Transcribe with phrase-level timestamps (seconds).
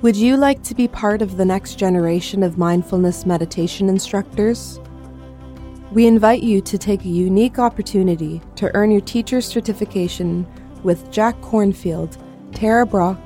[0.00, 4.78] Would you like to be part of the next generation of mindfulness meditation instructors?
[5.90, 10.46] We invite you to take a unique opportunity to earn your teacher's certification
[10.84, 12.16] with Jack Kornfield,
[12.54, 13.18] Tara Brach,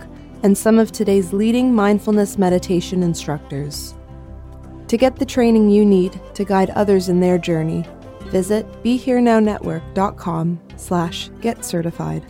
[0.43, 3.95] and some of today's leading mindfulness meditation instructors.
[4.89, 7.84] To get the training you need to guide others in their journey,
[8.29, 12.25] visit BeHereNowNetwork.com slash get certified.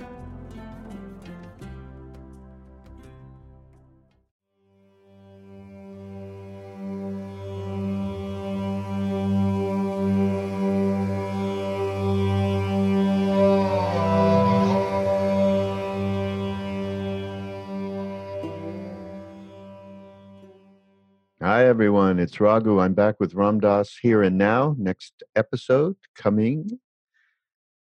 [21.82, 22.20] Everyone.
[22.20, 22.78] It's Raghu.
[22.78, 24.76] I'm back with Ram Dass here and now.
[24.78, 26.78] Next episode coming.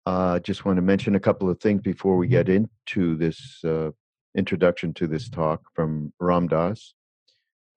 [0.05, 3.61] I uh, just want to mention a couple of things before we get into this
[3.65, 3.91] uh,
[4.33, 6.93] introduction to this talk from Ram Dass.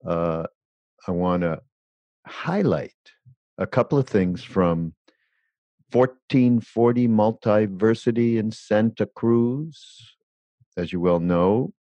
[0.07, 0.43] Uh,
[1.05, 1.59] I want to
[2.25, 2.93] highlight
[3.57, 4.93] a couple of things from
[5.91, 10.15] 1440 Multiversity in Santa Cruz.
[10.77, 11.73] As you well know,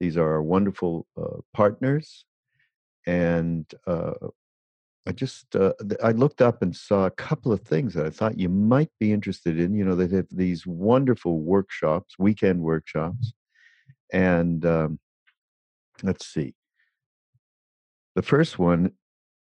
[0.00, 2.24] these are our wonderful uh, partners
[3.06, 4.12] and uh,
[5.06, 8.38] I just uh, I looked up and saw a couple of things that I thought
[8.38, 9.74] you might be interested in.
[9.74, 13.32] You know, they have these wonderful workshops, weekend workshops,
[14.12, 14.98] and um,
[16.02, 16.54] let's see.
[18.14, 18.92] The first one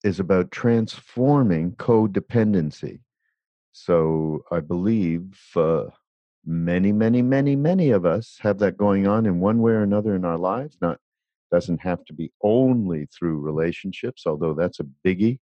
[0.02, 3.00] is about transforming codependency.
[3.72, 5.84] So I believe uh,
[6.44, 10.14] many, many, many, many of us have that going on in one way or another
[10.14, 10.78] in our lives.
[10.80, 10.98] Not
[11.50, 15.39] doesn't have to be only through relationships, although that's a biggie.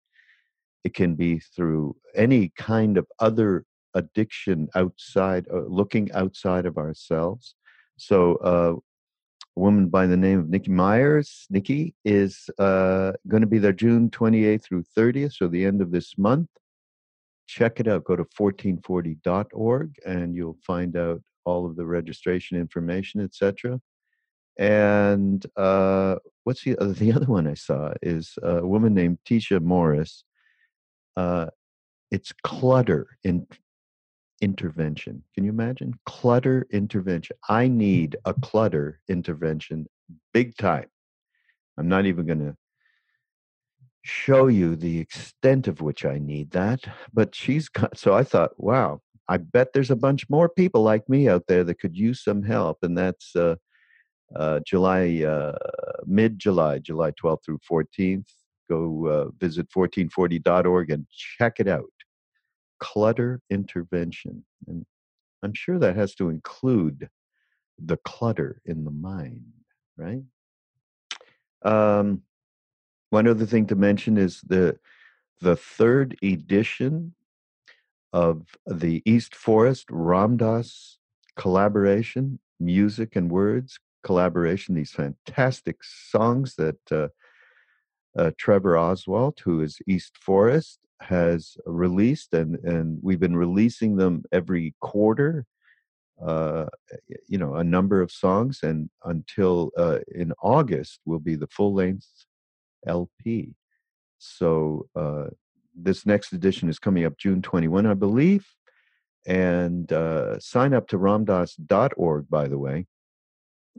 [0.85, 7.55] It can be through any kind of other addiction outside, uh, looking outside of ourselves.
[7.97, 8.75] So, uh,
[9.57, 13.73] a woman by the name of Nikki Myers, Nikki, is uh, going to be there
[13.73, 16.49] June 28th through 30th, so the end of this month.
[17.49, 18.05] Check it out.
[18.05, 23.81] Go to 1440.org and you'll find out all of the registration information, etc.
[24.59, 29.63] And uh, what's the other, the other one I saw is a woman named Tisha
[29.63, 30.25] Morris.
[31.17, 31.47] Uh,
[32.11, 33.47] it's clutter in
[34.41, 35.23] intervention.
[35.35, 37.37] Can you imagine clutter intervention?
[37.49, 39.87] I need a clutter intervention,
[40.33, 40.87] big time.
[41.77, 42.57] I'm not even going to
[44.03, 46.81] show you the extent of which I need that,
[47.13, 47.99] but she's got.
[47.99, 51.63] So I thought, wow, I bet there's a bunch more people like me out there
[51.65, 53.37] that could use some help, and that's.
[53.37, 53.57] Uh,
[54.35, 55.57] uh, July, uh,
[56.07, 58.29] mid July, July 12th through 14th.
[58.69, 61.85] Go uh, visit 1440.org and check it out.
[62.79, 64.45] Clutter intervention.
[64.67, 64.85] And
[65.43, 67.09] I'm sure that has to include
[67.79, 69.45] the clutter in the mind,
[69.97, 70.23] right?
[71.63, 72.23] Um,
[73.11, 74.79] one other thing to mention is the
[75.41, 77.15] the third edition
[78.13, 80.99] of the East Forest Ram Dass
[81.37, 87.09] collaboration, music and words collaboration, these fantastic songs that uh,
[88.19, 94.25] uh, Trevor Oswalt, who is East Forest, has released, and and we've been releasing them
[94.33, 95.45] every quarter.
[96.27, 96.65] Uh,
[97.33, 101.75] you know, a number of songs, and until uh, in August will be the full
[101.75, 102.09] length
[102.87, 103.53] LP.
[104.17, 105.27] So uh,
[105.89, 108.47] this next edition is coming up June 21, I believe.
[109.27, 112.87] And uh, sign up to ramdass.org, by the way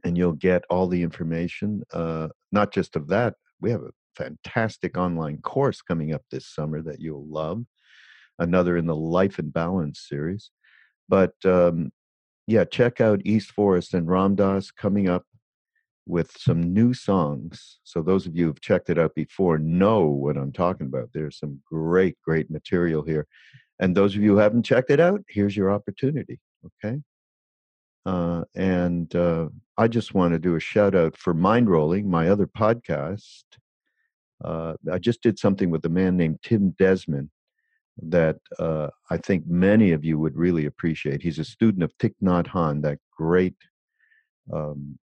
[0.03, 3.35] and you'll get all the information, uh, not just of that.
[3.61, 7.63] We have a fantastic online course coming up this summer that you'll love,
[8.37, 10.51] another in the Life and Balance series.
[11.07, 11.91] But um,
[12.47, 15.25] yeah, check out East Forest and Ram Dass coming up
[16.05, 17.79] with some new songs.
[17.83, 21.09] So those of you who've checked it out before know what I'm talking about.
[21.13, 23.27] There's some great, great material here.
[23.79, 26.39] And those of you who haven't checked it out, here's your opportunity.
[26.83, 26.97] Okay.
[28.05, 32.47] Uh, and uh, I just want to do a shout out for Mindrolling, my other
[32.47, 33.43] podcast.
[34.43, 37.29] Uh, I just did something with a man named Tim Desmond
[38.01, 41.21] that uh, I think many of you would really appreciate.
[41.21, 43.55] He's a student of Thich Nhat Hanh, that great
[44.53, 44.97] um,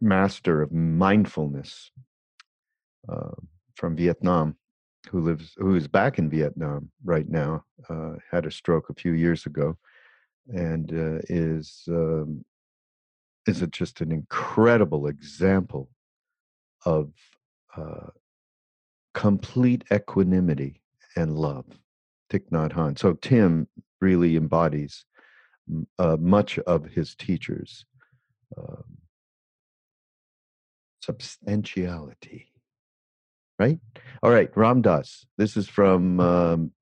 [0.00, 1.90] master of mindfulness
[3.08, 3.30] uh,
[3.76, 4.56] from Vietnam,
[5.10, 7.64] who lives, who is back in Vietnam right now.
[7.88, 9.78] Uh, had a stroke a few years ago
[10.54, 12.44] and uh, is um,
[13.46, 15.88] is it just an incredible example
[16.84, 17.12] of
[17.76, 18.08] uh,
[19.14, 20.82] complete equanimity
[21.16, 21.66] and love.
[22.30, 22.98] Thich Nhat Hanh.
[22.98, 23.66] So Tim
[24.00, 25.04] really embodies
[25.98, 27.84] uh, much of his teachers.
[28.56, 28.84] Um,
[31.02, 32.52] substantiality.
[33.58, 33.78] Right?
[34.22, 35.26] All right, Ram Dass.
[35.36, 36.72] This is from um,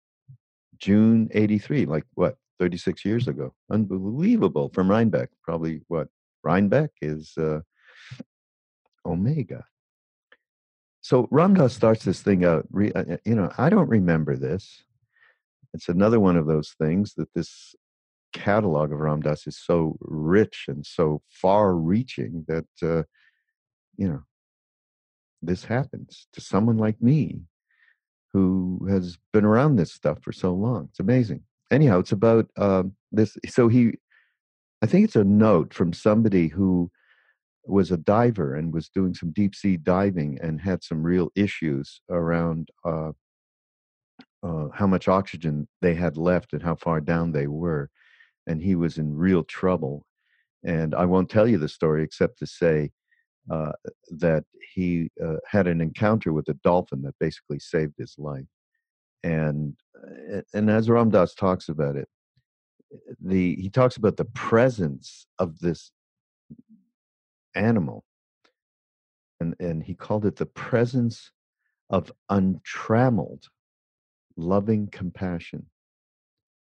[0.79, 3.55] June 83, like what, 36 years ago.
[3.70, 5.31] Unbelievable from Rhinebeck.
[5.43, 6.08] Probably what?
[6.43, 7.60] Rhinebeck is uh,
[9.05, 9.64] Omega.
[11.00, 12.66] So Ram Dass starts this thing out.
[12.70, 14.82] Re, uh, you know, I don't remember this.
[15.75, 17.75] It's another one of those things that this
[18.32, 23.05] catalog of Ram Dass is so rich and so far-reaching that uh,
[23.96, 24.22] you know
[25.40, 27.40] this happens to someone like me
[28.32, 30.88] who has been around this stuff for so long.
[30.90, 31.43] It's amazing.
[31.70, 33.37] Anyhow, it's about um, this.
[33.49, 33.93] So he,
[34.82, 36.91] I think it's a note from somebody who
[37.67, 42.00] was a diver and was doing some deep sea diving and had some real issues
[42.11, 43.12] around uh,
[44.43, 47.91] uh, how much oxygen they had left and how far down they were.
[48.47, 50.06] And he was in real trouble.
[50.65, 52.91] And I won't tell you the story except to say
[53.50, 53.73] uh,
[54.11, 54.44] that
[54.75, 58.47] he uh, had an encounter with a dolphin that basically saved his life.
[59.23, 59.75] And
[60.52, 62.08] and as Ram Dass talks about it,
[63.20, 65.90] the he talks about the presence of this
[67.54, 68.04] animal,
[69.40, 71.30] and and he called it the presence
[71.90, 73.48] of untrammeled,
[74.36, 75.66] loving compassion.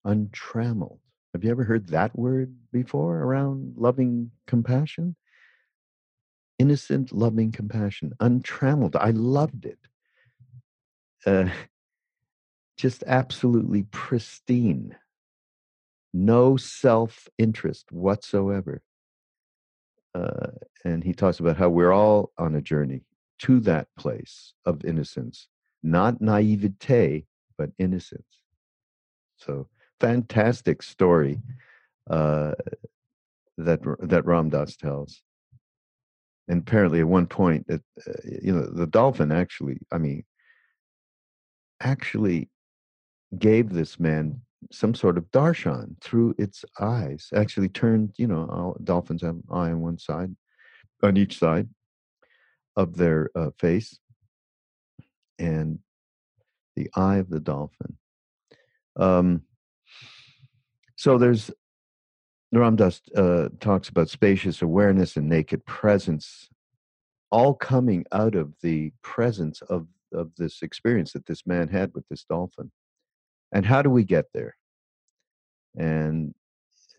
[0.04, 1.00] Untrammeled.
[1.32, 5.16] Have you ever heard that word before around loving compassion?
[6.58, 8.96] innocent, loving compassion, untrammeled.
[8.96, 9.78] I loved it.
[11.26, 11.50] Uh,
[12.76, 14.96] just absolutely pristine.
[16.12, 18.82] No self interest whatsoever.
[20.14, 20.52] Uh,
[20.84, 23.02] and he talks about how we're all on a journey
[23.40, 25.48] to that place of innocence,
[25.82, 27.26] not naivete,
[27.58, 28.40] but innocence.
[29.36, 29.68] So,
[29.98, 31.40] fantastic story
[32.08, 32.52] uh,
[33.58, 35.22] that that Ram Dass tells
[36.48, 40.24] and apparently at one point it, uh, you know the dolphin actually i mean
[41.80, 42.48] actually
[43.38, 44.40] gave this man
[44.72, 49.80] some sort of darshan through its eyes actually turned you know dolphins have eye on
[49.80, 50.34] one side
[51.02, 51.68] on each side
[52.76, 53.98] of their uh, face
[55.38, 55.78] and
[56.76, 57.96] the eye of the dolphin
[58.96, 59.42] um,
[60.96, 61.50] so there's
[62.52, 66.48] Ram Dass uh, talks about spacious awareness and naked presence,
[67.30, 72.06] all coming out of the presence of, of this experience that this man had with
[72.08, 72.70] this dolphin.
[73.54, 74.56] And how do we get there?
[75.76, 76.34] And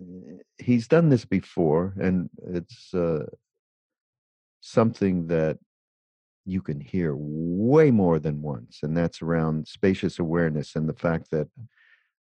[0.02, 3.26] eh, he's done this before, and it's uh,
[4.62, 5.60] something that
[6.46, 11.30] you can hear way more than once, and that's around spacious awareness and the fact
[11.32, 11.50] that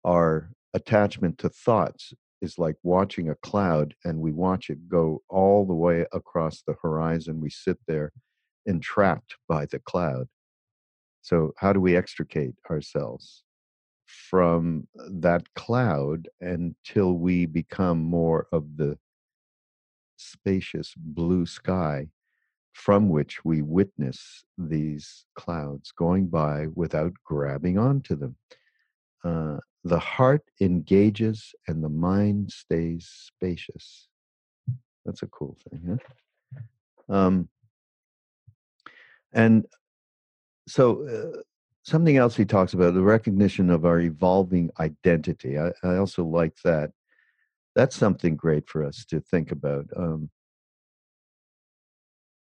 [0.06, 5.66] our attachment to thoughts is like watching a cloud and we watch it go all
[5.66, 7.42] the way across the horizon.
[7.42, 8.12] We sit there
[8.66, 10.28] entrapped by the cloud.
[11.22, 13.44] So, how do we extricate ourselves
[14.30, 18.98] from that cloud until we become more of the
[20.18, 22.08] spacious blue sky
[22.74, 28.36] from which we witness these clouds going by without grabbing onto them?
[29.24, 34.08] Uh, the heart engages and the mind stays spacious.
[35.06, 36.00] That's a cool thing,
[37.08, 37.16] huh?
[37.16, 37.50] Um,
[39.34, 39.66] and
[40.68, 41.42] so, uh,
[41.90, 45.58] something else he talks about the recognition of our evolving identity.
[45.58, 46.92] I, I also like that.
[47.76, 49.88] That's something great for us to think about.
[49.96, 50.30] Um,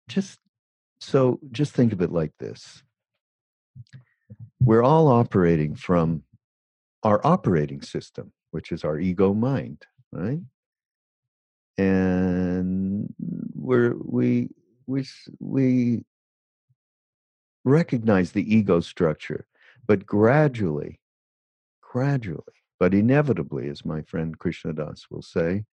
[0.08, 0.40] just
[1.00, 2.84] so, just think of it like this
[4.62, 6.24] we're all operating from
[7.04, 10.40] our operating system, which is our ego mind, right?
[11.78, 13.14] And
[13.56, 14.50] we're, we
[14.86, 15.06] we
[15.40, 16.04] we
[17.70, 19.46] recognize the ego structure,
[19.88, 21.00] but gradually,
[21.82, 22.42] gradually,
[22.80, 25.66] but inevitably, as my friend Krishna Das will say,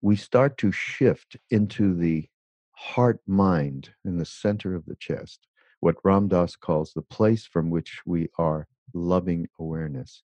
[0.00, 2.28] we start to shift into the
[2.72, 5.48] heart mind in the center of the chest,
[5.80, 10.22] what Ram Dass calls the place from which we are loving awareness.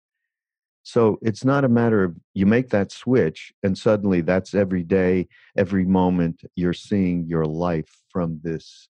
[0.83, 5.29] So it's not a matter of you make that switch and suddenly that's every day,
[5.57, 8.89] every moment you're seeing your life from this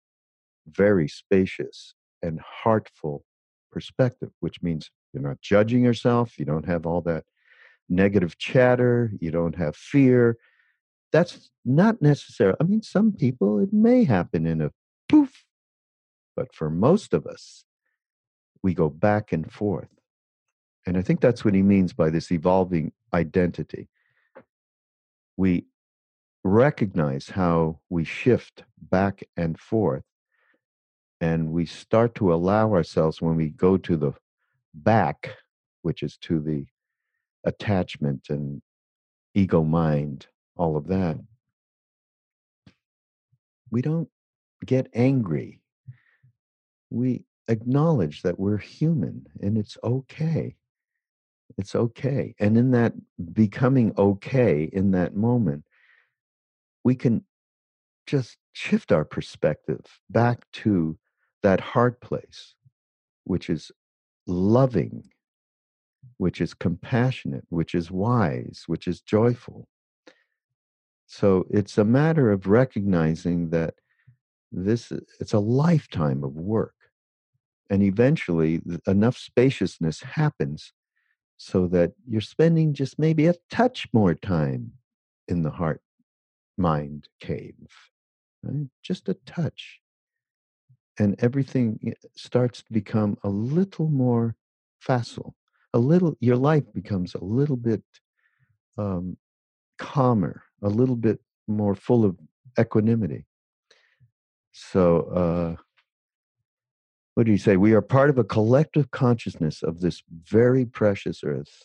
[0.75, 3.25] very spacious and heartful
[3.73, 7.25] perspective, which means you're not judging yourself, you don't have all that
[7.89, 10.37] negative chatter, you don't have fear.
[11.13, 12.55] That's not necessary.
[12.61, 14.71] I mean, some people it may happen in a
[15.09, 15.45] poof,
[16.37, 17.65] but for most of us,
[18.63, 19.89] we go back and forth
[20.87, 23.89] and I think that's what he means by this evolving identity.
[25.37, 25.67] We
[26.43, 30.05] recognize how we shift back and forth.
[31.21, 34.13] And we start to allow ourselves when we go to the
[34.73, 35.31] back,
[35.83, 36.67] which is to the
[37.45, 38.63] attachment and
[39.35, 41.19] ego mind, all of that,
[43.71, 44.09] we don't
[44.65, 45.61] get angry.
[46.91, 50.57] We acknowledge that we're human and it's okay.
[51.59, 52.35] It's okay.
[52.39, 52.95] And in that
[53.33, 55.65] becoming okay in that moment,
[56.85, 57.25] we can
[58.07, 60.99] just shift our perspective back to
[61.43, 62.55] that heart place,
[63.25, 63.71] which is
[64.27, 65.05] loving,
[66.19, 69.69] which is compassionate, which is wise, which is joyful.
[71.07, 73.75] So it's a matter of recognizing that
[74.53, 76.75] this it's a lifetime of work.
[77.69, 80.73] And eventually enough spaciousness happens
[81.37, 84.73] so that you're spending just maybe a touch more time
[85.29, 85.81] in the heart
[86.59, 87.55] mind cave,
[88.43, 88.69] right?
[88.83, 89.80] Just a touch.
[91.01, 94.37] And everything eh, starts to become a little more
[94.81, 95.35] facile.
[95.73, 97.83] A little, your life becomes a little bit
[98.77, 99.17] um,
[99.79, 102.17] calmer, a little bit more full of
[102.59, 103.25] equanimity.
[104.53, 104.87] So,
[105.23, 105.63] uh,
[107.15, 107.57] what do you say?
[107.57, 111.65] We are part of a collective consciousness of this very precious earth.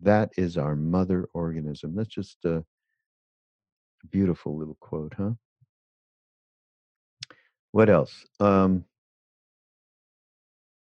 [0.00, 1.96] That is our mother organism.
[1.96, 2.64] That's just a
[4.10, 5.32] beautiful little quote, huh?
[7.74, 8.24] What else?
[8.38, 8.84] Um,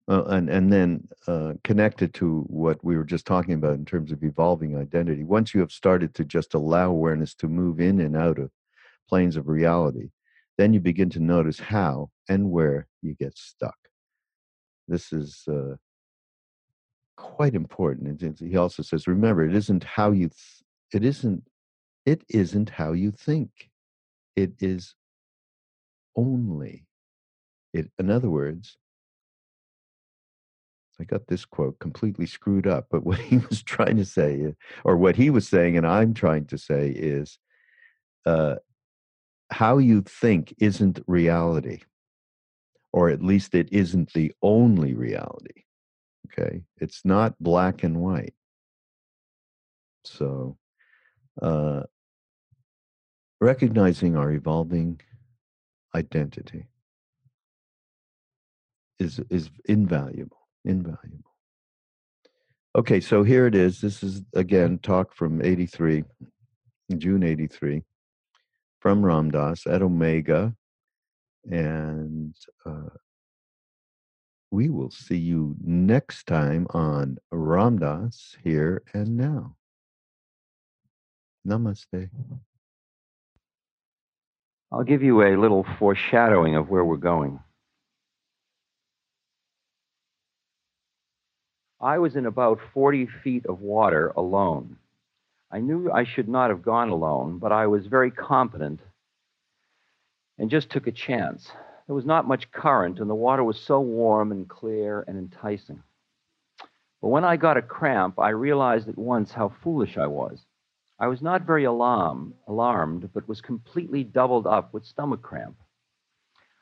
[0.08, 4.12] uh, and and then uh, connected to what we were just talking about in terms
[4.12, 5.24] of evolving identity.
[5.24, 8.52] Once you have started to just allow awareness to move in and out of
[9.08, 10.10] planes of reality,
[10.58, 13.76] then you begin to notice how and where you get stuck.
[14.86, 15.74] This is uh,
[17.16, 18.38] quite important.
[18.38, 20.62] he also says, remember, it isn't how you, th-
[20.92, 21.42] it isn't,
[22.04, 23.50] it isn't how you think.
[24.36, 24.94] It is
[26.16, 26.86] only.
[27.72, 28.76] It, in other words,
[30.98, 34.54] I got this quote completely screwed up, but what he was trying to say,
[34.84, 37.38] or what he was saying, and I'm trying to say, is
[38.24, 38.56] uh,
[39.50, 41.80] how you think isn't reality,
[42.92, 45.64] or at least it isn't the only reality.
[46.26, 48.34] Okay, it's not black and white.
[50.04, 50.56] So,
[51.40, 51.82] uh,
[53.40, 55.00] recognizing our evolving
[55.96, 56.66] identity
[58.98, 61.34] is is invaluable invaluable
[62.76, 66.04] okay so here it is this is again talk from 83
[66.98, 67.82] june 83
[68.86, 70.54] from Ram Dass at Omega.
[71.50, 72.94] And uh,
[74.52, 79.56] we will see you next time on Ram Dass Here and Now.
[81.44, 82.10] Namaste.
[84.72, 87.40] I'll give you a little foreshadowing of where we're going.
[91.80, 94.76] I was in about 40 feet of water alone.
[95.52, 98.80] I knew I should not have gone alone, but I was very competent
[100.38, 101.50] and just took a chance.
[101.86, 105.82] There was not much current, and the water was so warm and clear and enticing.
[107.00, 110.45] But when I got a cramp, I realized at once how foolish I was.
[110.98, 115.56] I was not very alarm, alarmed, but was completely doubled up with stomach cramp.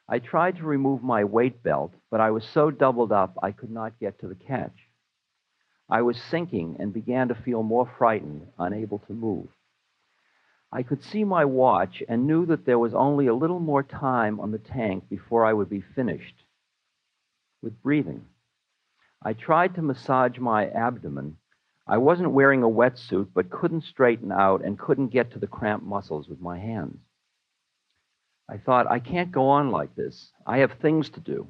[0.09, 3.71] I tried to remove my weight belt, but I was so doubled up I could
[3.71, 4.89] not get to the catch.
[5.89, 9.49] I was sinking and began to feel more frightened, unable to move.
[10.73, 14.41] I could see my watch and knew that there was only a little more time
[14.41, 16.43] on the tank before I would be finished
[17.63, 18.27] with breathing.
[19.23, 21.37] I tried to massage my abdomen.
[21.87, 25.85] I wasn't wearing a wetsuit, but couldn't straighten out and couldn't get to the cramped
[25.85, 26.99] muscles with my hands.
[28.49, 30.31] I thought, I can't go on like this.
[30.47, 31.47] I have things to do.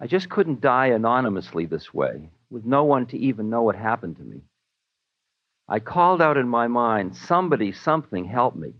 [0.00, 4.16] I just couldn't die anonymously this way with no one to even know what happened
[4.16, 4.42] to me.
[5.68, 8.74] I called out in my mind, Somebody, something, help me.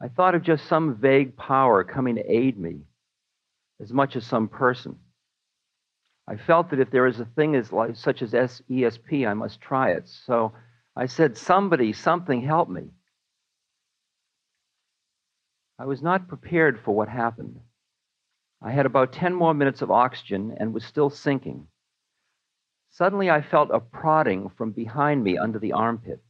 [0.00, 2.80] I thought of just some vague power coming to aid me
[3.80, 4.98] as much as some person.
[6.32, 9.60] I felt that if there is a thing as like, such as ESP, I must
[9.60, 10.08] try it.
[10.08, 10.54] So
[10.96, 12.88] I said, Somebody, something, help me.
[15.78, 17.60] I was not prepared for what happened.
[18.62, 21.66] I had about 10 more minutes of oxygen and was still sinking.
[22.92, 26.22] Suddenly, I felt a prodding from behind me under the armpit.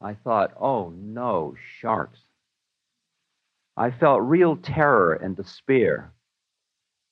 [0.00, 2.18] I thought, oh no, sharks.
[3.76, 6.12] I felt real terror and despair,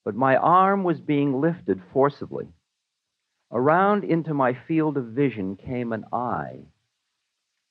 [0.04, 2.49] but my arm was being lifted forcibly.
[3.50, 6.61] Around into my field of vision came an eye,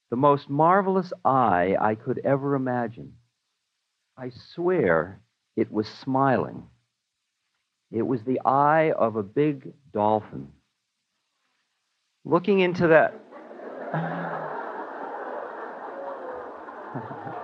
[0.09, 3.13] the most marvelous eye I could ever imagine.
[4.17, 5.21] I swear
[5.55, 6.67] it was smiling.
[7.91, 10.49] It was the eye of a big dolphin.
[12.23, 13.15] Looking into that.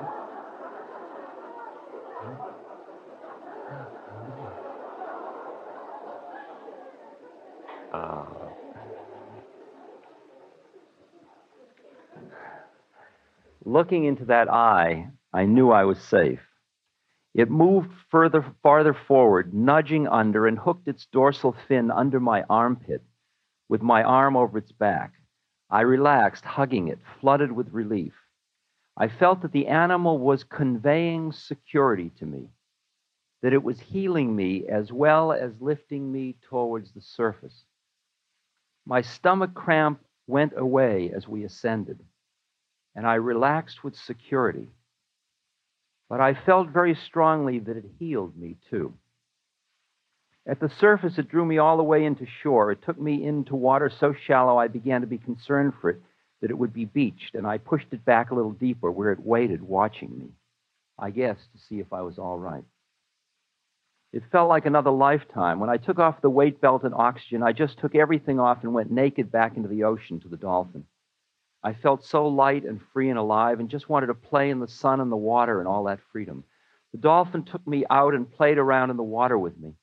[7.98, 8.26] uh,
[13.66, 16.40] looking into that eye, I knew I was safe.
[17.34, 23.04] It moved further, farther forward, nudging under, and hooked its dorsal fin under my armpit
[23.70, 25.14] with my arm over its back.
[25.70, 28.14] I relaxed, hugging it, flooded with relief.
[28.96, 32.50] I felt that the animal was conveying security to me,
[33.44, 37.66] that it was healing me as well as lifting me towards the surface.
[38.88, 42.00] My stomach cramp went away as we ascended,
[42.96, 44.70] and I relaxed with security.
[46.08, 48.94] But I felt very strongly that it healed me too.
[50.48, 52.72] At the surface, it drew me all the way into shore.
[52.72, 56.02] It took me into water so shallow I began to be concerned for it
[56.42, 59.20] that it would be beached, and I pushed it back a little deeper where it
[59.20, 60.30] waited, watching me,
[60.98, 62.64] I guess, to see if I was all right.
[64.14, 65.60] It felt like another lifetime.
[65.60, 68.74] When I took off the weight belt and oxygen, I just took everything off and
[68.74, 70.86] went naked back into the ocean to the dolphin.
[71.64, 74.68] I felt so light and free and alive and just wanted to play in the
[74.68, 76.46] sun and the water and all that freedom.
[76.94, 79.74] The dolphin took me out and played around in the water with me.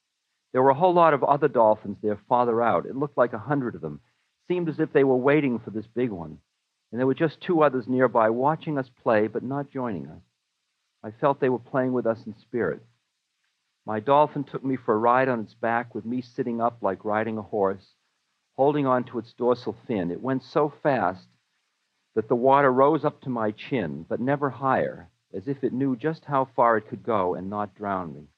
[0.52, 2.86] There were a whole lot of other dolphins there farther out.
[2.86, 4.00] It looked like a hundred of them.
[4.04, 6.38] It seemed as if they were waiting for this big one.
[6.90, 10.22] And there were just two others nearby watching us play, but not joining us.
[11.02, 12.80] I felt they were playing with us in spirit.
[13.86, 17.04] My dolphin took me for a ride on its back with me sitting up like
[17.04, 17.94] riding a horse,
[18.56, 20.10] holding on to its dorsal fin.
[20.10, 21.28] It went so fast
[22.14, 25.96] that the water rose up to my chin, but never higher, as if it knew
[25.96, 28.28] just how far it could go and not drown me.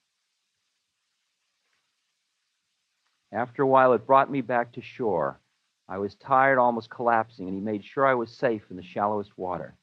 [3.31, 5.41] After a while, it brought me back to shore.
[5.89, 9.37] I was tired, almost collapsing, and he made sure I was safe in the shallowest
[9.37, 9.77] water.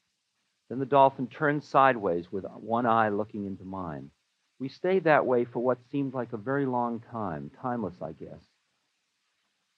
[0.68, 4.10] Then the dolphin turned sideways with one eye looking into mine.
[4.58, 8.40] We stayed that way for what seemed like a very long time, timeless, I guess.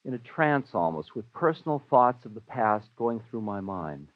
[0.04, 4.08] In a trance almost, with personal thoughts of the past going through my mind.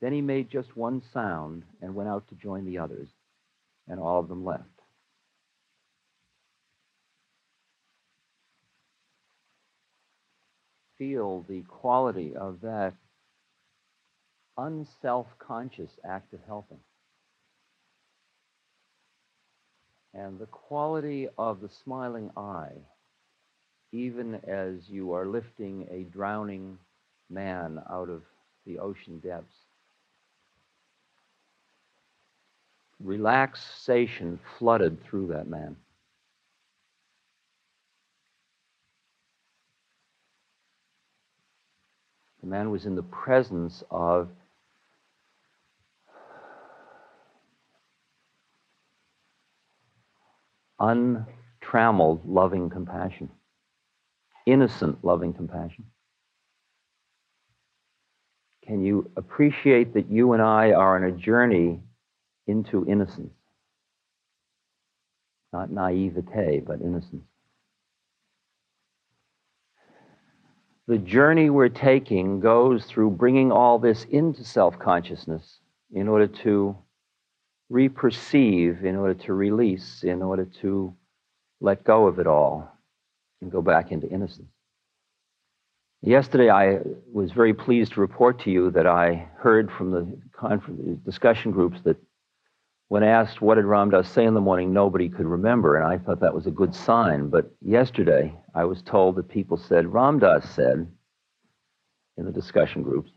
[0.00, 3.08] Then he made just one sound and went out to join the others,
[3.86, 4.64] and all of them left.
[10.98, 12.94] Feel the quality of that
[14.56, 16.80] unself conscious act of helping.
[20.14, 22.72] And the quality of the smiling eye,
[23.92, 26.78] even as you are lifting a drowning
[27.28, 28.22] man out of
[28.66, 29.54] the ocean depths.
[33.00, 35.76] Relaxation flooded through that man.
[42.42, 44.28] The man was in the presence of
[50.80, 53.30] untrammeled loving compassion,
[54.46, 55.84] innocent loving compassion.
[58.66, 61.80] Can you appreciate that you and I are on a journey
[62.46, 63.32] into innocence?
[65.52, 67.24] Not naivete, but innocence.
[70.86, 75.60] The journey we're taking goes through bringing all this into self consciousness
[75.92, 76.76] in order to
[77.70, 80.94] reperceive, in order to release, in order to
[81.60, 82.70] let go of it all
[83.40, 84.50] and go back into innocence.
[86.02, 86.80] Yesterday, I
[87.12, 90.18] was very pleased to report to you that I heard from the
[91.04, 91.96] discussion groups that
[92.88, 95.98] when asked what did Ram Dass say in the morning, nobody could remember, and I
[95.98, 97.28] thought that was a good sign.
[97.28, 100.90] But yesterday, I was told that people said Ram Dass said
[102.16, 103.12] in the discussion groups,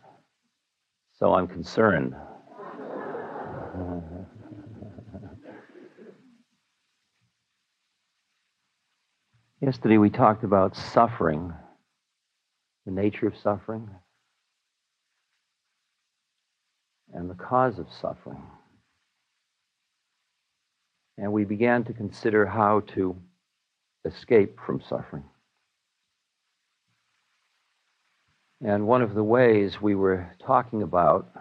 [1.18, 2.14] so I'm concerned.
[9.64, 11.54] Yesterday we talked about suffering,
[12.86, 13.90] the nature of suffering,
[17.14, 18.44] and the cause of suffering.
[21.18, 23.16] And we began to consider how to
[24.04, 25.24] escape from suffering.
[28.66, 31.32] And one of the ways we were talking about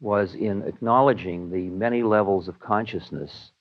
[0.00, 3.52] was in acknowledging the many levels of consciousness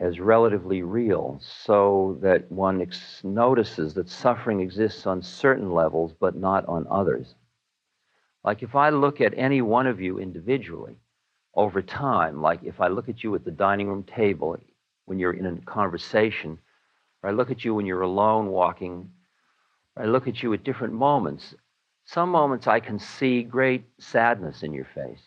[0.00, 6.36] as relatively real so that one ex- notices that suffering exists on certain levels but
[6.36, 7.34] not on others.
[8.44, 10.96] Like if I look at any one of you individually,
[11.54, 12.40] over time.
[12.40, 14.56] Like if I look at you at the dining room table
[15.06, 16.58] when you're in a conversation,
[17.22, 19.10] or I look at you when you're alone walking,
[19.96, 21.54] or I look at you at different moments.
[22.04, 25.22] Some moments I can see great sadness in your face.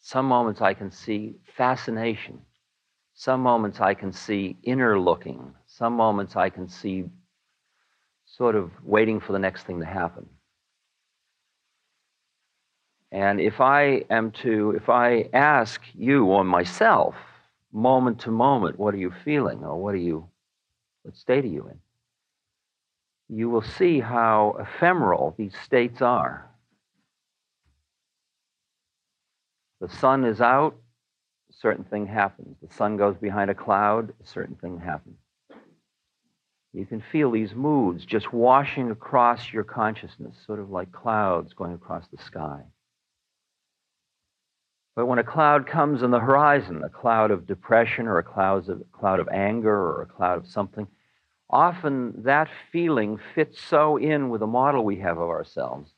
[0.00, 2.40] Some moments I can see fascination.
[3.18, 5.52] Some moments I can see inner looking.
[5.66, 7.06] Some moments I can see
[8.26, 10.28] sort of waiting for the next thing to happen.
[13.10, 17.16] And if I am to, if I ask you or myself,
[17.72, 20.28] moment to moment, what are you feeling or what are you,
[21.02, 23.36] what state are you in?
[23.36, 26.48] You will see how ephemeral these states are.
[29.80, 30.76] The sun is out,
[31.60, 32.56] certain thing happens.
[32.62, 35.16] The sun goes behind a cloud, a certain thing happens.
[36.72, 41.72] You can feel these moods just washing across your consciousness, sort of like clouds going
[41.72, 42.62] across the sky.
[44.94, 48.68] But when a cloud comes on the horizon, a cloud of depression or a cloud
[48.68, 50.86] of, cloud of anger or a cloud of something,
[51.48, 55.92] often that feeling fits so in with the model we have of ourselves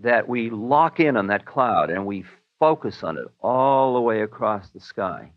[0.00, 2.24] that we lock in on that cloud and we
[2.58, 5.30] focus on it all the way across the sky.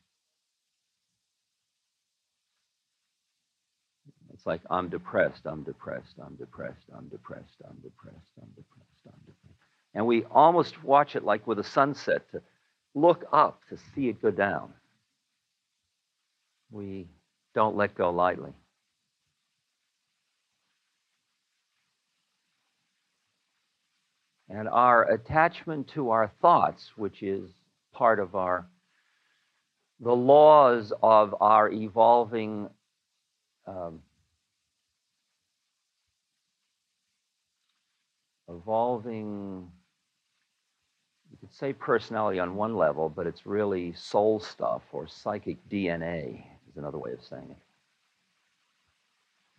[4.33, 9.19] It's like, I'm depressed, I'm depressed, I'm depressed, I'm depressed, I'm depressed, I'm depressed, I'm
[9.25, 9.59] depressed.
[9.93, 12.41] And we almost watch it like with a sunset to
[12.95, 14.73] look up to see it go down.
[16.71, 17.07] We
[17.53, 18.53] don't let go lightly.
[24.53, 27.49] And our attachment to our thoughts, which is
[27.93, 28.67] part of our
[30.01, 32.67] the laws of our evolving
[33.67, 34.01] um,
[38.49, 39.71] evolving
[41.31, 46.43] you could say personality on one level, but it's really soul stuff or psychic DNA,
[46.69, 47.57] is another way of saying it.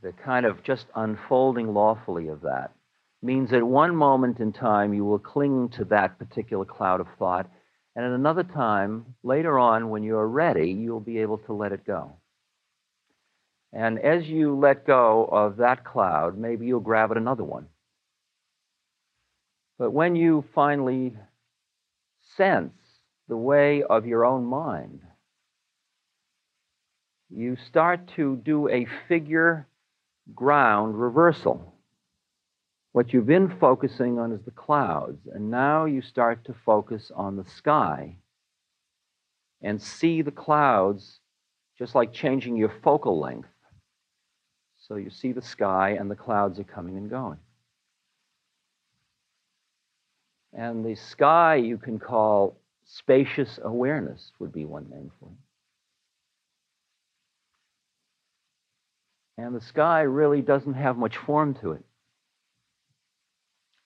[0.03, 2.73] The kind of just unfolding lawfully of that
[3.23, 7.49] means at one moment in time you will cling to that particular cloud of thought,
[7.95, 11.87] and at another time, later on, when you're ready, you'll be able to let it
[11.87, 12.17] go.
[13.73, 17.67] And as you let go of that cloud, maybe you'll grab at another one.
[19.79, 21.17] But when you finally
[22.37, 22.75] sense
[23.29, 25.01] the way of your own mind,
[27.31, 29.67] you start to do a figure
[30.35, 31.72] ground reversal.
[32.93, 37.37] What you've been focusing on is the clouds, and now you start to focus on
[37.37, 38.17] the sky
[39.63, 41.21] and see the clouds
[41.79, 43.49] just like changing your focal length.
[44.79, 47.39] So you see the sky, and the clouds are coming and going.
[50.53, 55.31] And the sky you can call spacious awareness, would be one name for
[59.39, 59.43] it.
[59.43, 61.85] And the sky really doesn't have much form to it.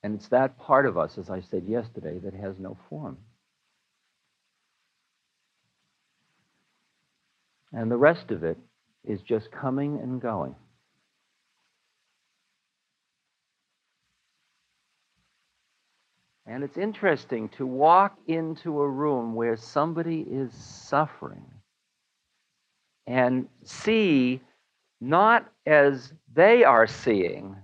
[0.07, 3.19] And it's that part of us, as I said yesterday, that has no form.
[7.73, 8.57] And the rest of it
[9.03, 10.55] is just coming and going.
[16.47, 21.47] And it's interesting to walk into a room where somebody is suffering
[23.09, 24.41] and see
[25.01, 27.57] not as they are seeing,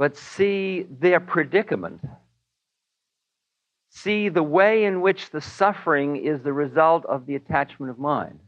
[0.00, 2.00] but see their predicament.
[3.90, 8.38] See the way in which the suffering is the result of the attachment of mind.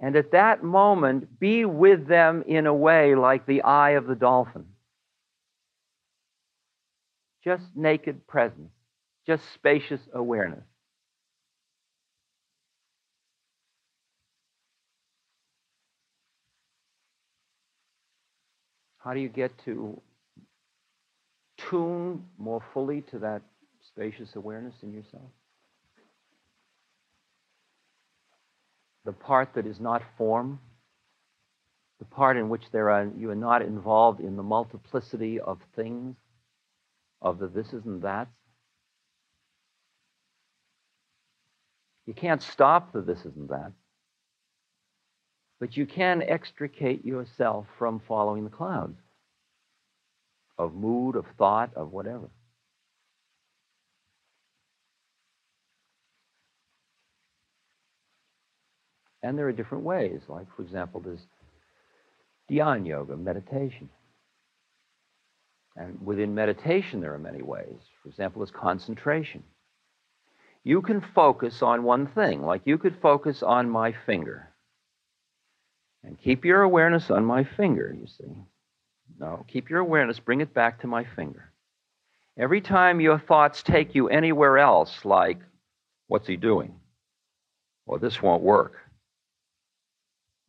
[0.00, 4.14] And at that moment, be with them in a way like the eye of the
[4.14, 4.66] dolphin
[7.42, 8.70] just naked presence,
[9.26, 10.62] just spacious awareness.
[19.04, 20.00] How do you get to
[21.58, 23.42] tune more fully to that
[23.80, 25.30] spacious awareness in yourself?
[29.04, 30.60] The part that is not form,
[31.98, 36.16] the part in which there are, you are not involved in the multiplicity of things
[37.20, 38.30] of the thises and that's.
[42.06, 43.81] You can't stop the thises and that's.
[45.62, 48.98] But you can extricate yourself from following the clouds
[50.58, 52.28] of mood, of thought, of whatever.
[59.22, 60.22] And there are different ways.
[60.26, 61.24] Like, for example, there's
[62.50, 63.88] Dhyan Yoga, meditation.
[65.76, 67.78] And within meditation, there are many ways.
[68.02, 69.44] for example, there's concentration.
[70.64, 74.51] You can focus on one thing, like you could focus on my finger.
[76.04, 78.32] And keep your awareness on my finger, you see.
[79.18, 81.52] No, keep your awareness, bring it back to my finger.
[82.38, 85.38] Every time your thoughts take you anywhere else, like,
[86.08, 86.74] what's he doing?
[87.86, 88.74] Or this won't work.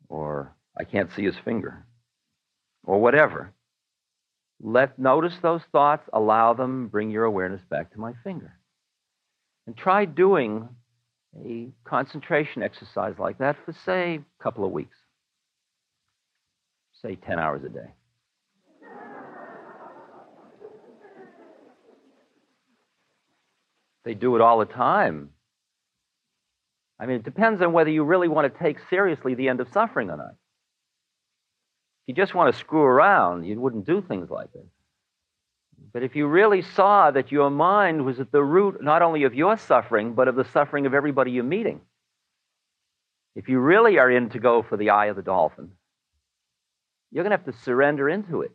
[0.07, 1.85] Or I can't see his finger.
[2.83, 3.53] Or whatever.
[4.61, 8.57] Let notice those thoughts, allow them, bring your awareness back to my finger.
[9.67, 10.69] And try doing
[11.45, 14.97] a concentration exercise like that for, say, a couple of weeks.
[17.03, 17.91] Say 10 hours a day.
[24.05, 25.29] They do it all the time.
[26.99, 29.67] I mean, it depends on whether you really want to take seriously the end of
[29.73, 30.35] suffering or not.
[32.05, 34.65] If you just want to screw around, you wouldn't do things like this.
[35.91, 39.33] But if you really saw that your mind was at the root not only of
[39.33, 41.81] your suffering, but of the suffering of everybody you're meeting,
[43.35, 45.71] if you really are in to go for the eye of the dolphin,
[47.13, 48.51] you're going to have to surrender into it.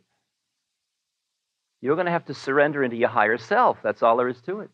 [1.79, 3.77] You're going to have to surrender into your higher self.
[3.81, 4.69] That's all there is to it.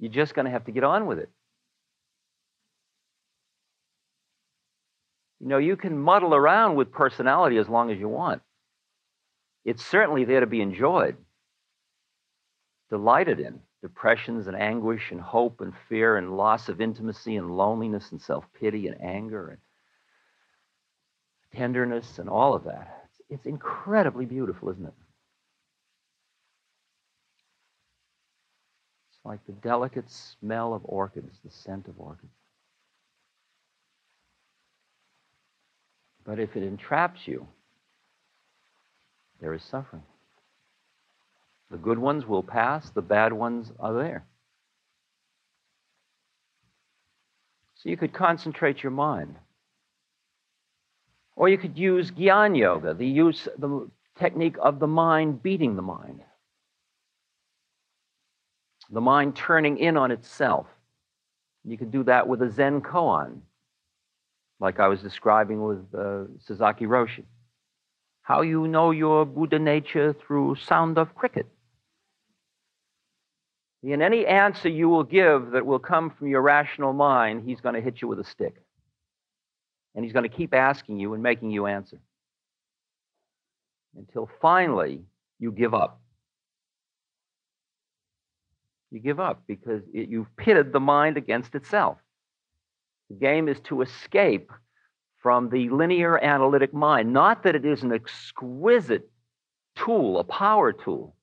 [0.00, 1.30] You're just going to have to get on with it.
[5.38, 8.42] You know, you can muddle around with personality as long as you want.
[9.64, 11.16] It's certainly there to be enjoyed,
[12.90, 13.60] delighted in.
[13.80, 18.44] Depressions and anguish and hope and fear and loss of intimacy and loneliness and self
[18.58, 19.58] pity and anger and
[21.58, 23.08] tenderness and all of that.
[23.28, 24.94] It's, incredibly beautiful, isn't it?
[29.10, 32.32] It's like the delicate smell of orchids, the scent of orchids.
[36.24, 37.46] But if it entraps you,
[39.40, 40.02] there is suffering.
[41.70, 44.24] The good ones will pass, the bad ones are there.
[47.74, 49.36] So you could concentrate your mind.
[51.38, 55.82] Or you could use Gyan Yoga, the use the technique of the mind beating the
[55.82, 56.20] mind.
[58.90, 60.66] The mind turning in on itself.
[61.64, 63.42] You could do that with a Zen koan
[64.58, 67.22] like I was describing with uh, Roshi.
[68.22, 71.46] How you know your Buddha nature through sound of cricket.
[73.84, 77.76] In any answer you will give that will come from your rational mind, he's going
[77.76, 78.56] to hit you with a stick.
[79.98, 81.98] And he's going to keep asking you and making you answer.
[83.96, 85.00] Until finally
[85.40, 86.00] you give up.
[88.92, 91.98] You give up because it, you've pitted the mind against itself.
[93.10, 94.52] The game is to escape
[95.20, 97.12] from the linear analytic mind.
[97.12, 99.10] Not that it is an exquisite
[99.74, 101.16] tool, a power tool.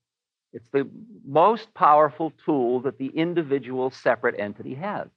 [0.52, 0.86] It's the
[1.26, 5.08] most powerful tool that the individual separate entity has.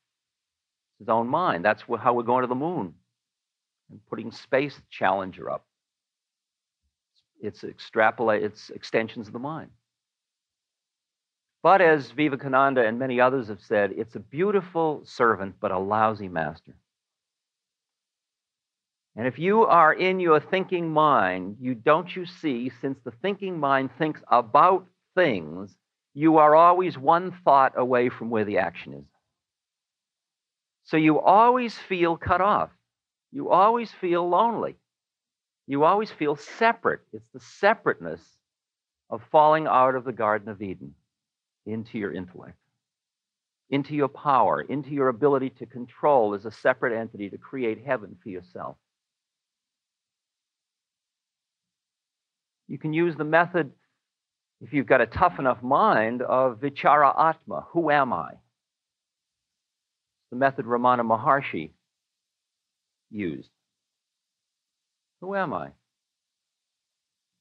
[1.00, 1.64] His own mind.
[1.64, 2.94] That's how we're going to the moon
[3.90, 5.64] and putting Space Challenger up.
[7.40, 9.70] It's extrapolate, it's extensions of the mind.
[11.62, 16.28] But as Vivekananda and many others have said, it's a beautiful servant, but a lousy
[16.28, 16.74] master.
[19.16, 23.58] And if you are in your thinking mind, you don't you see, since the thinking
[23.58, 25.76] mind thinks about things,
[26.14, 29.04] you are always one thought away from where the action is.
[30.84, 32.70] So you always feel cut off.
[33.32, 34.76] You always feel lonely.
[35.66, 37.00] You always feel separate.
[37.12, 38.22] It's the separateness
[39.10, 40.94] of falling out of the Garden of Eden
[41.66, 42.56] into your intellect,
[43.68, 48.16] into your power, into your ability to control as a separate entity to create heaven
[48.22, 48.76] for yourself.
[52.66, 53.72] You can use the method,
[54.60, 57.66] if you've got a tough enough mind, of vichara atma.
[57.70, 58.32] Who am I?
[60.30, 61.70] The method Ramana Maharshi
[63.10, 63.50] used.
[65.20, 65.70] Who am I?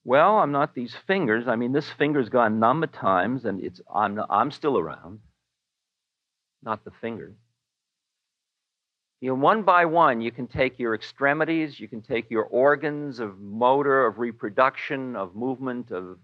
[0.04, 1.48] Well, I'm not these fingers.
[1.48, 5.20] I mean, this finger's gone numb at times, and it's I'm I'm still around.
[6.64, 7.36] Not the fingers.
[9.20, 13.20] You know, one by one, you can take your extremities, you can take your organs
[13.20, 16.20] of motor, of reproduction, of movement, of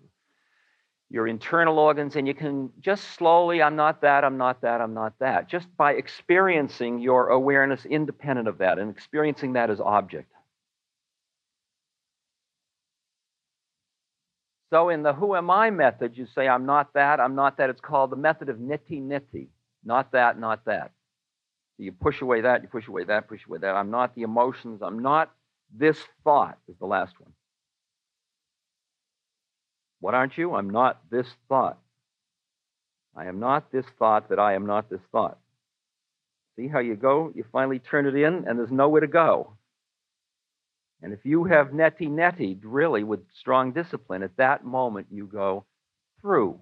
[1.14, 4.96] your internal organs, and you can just slowly, I'm not that, I'm not that, I'm
[4.96, 10.34] not that, just by experiencing your awareness independent of that and experiencing that as object.
[14.72, 17.70] So in the who am I method, you say, I'm not that, I'm not that.
[17.70, 19.50] It's called the method of neti neti.
[19.86, 20.94] Not that, not that.
[21.78, 23.76] So you push away that, you push away that, push away that.
[23.76, 24.82] I'm not the emotions.
[24.82, 25.32] I'm not
[25.72, 27.34] this thought, is the last one.
[30.04, 30.54] What aren't you?
[30.54, 31.80] I'm not this thought.
[33.16, 35.40] I am not this thought that I am not this thought.
[36.58, 37.32] See how you go?
[37.34, 39.54] You finally turn it in, and there's nowhere to go.
[41.02, 45.64] And if you have neti neti, really with strong discipline, at that moment you go
[46.20, 46.60] through,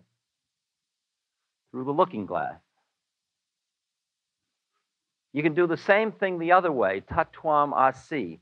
[1.71, 2.59] through the looking glass.
[5.33, 8.39] You can do the same thing the other way, tatwam asi.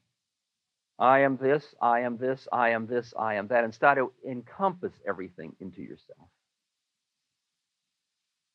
[1.00, 4.12] I am this, I am this, I am this, I am that, and start to
[4.30, 6.28] encompass everything into yourself.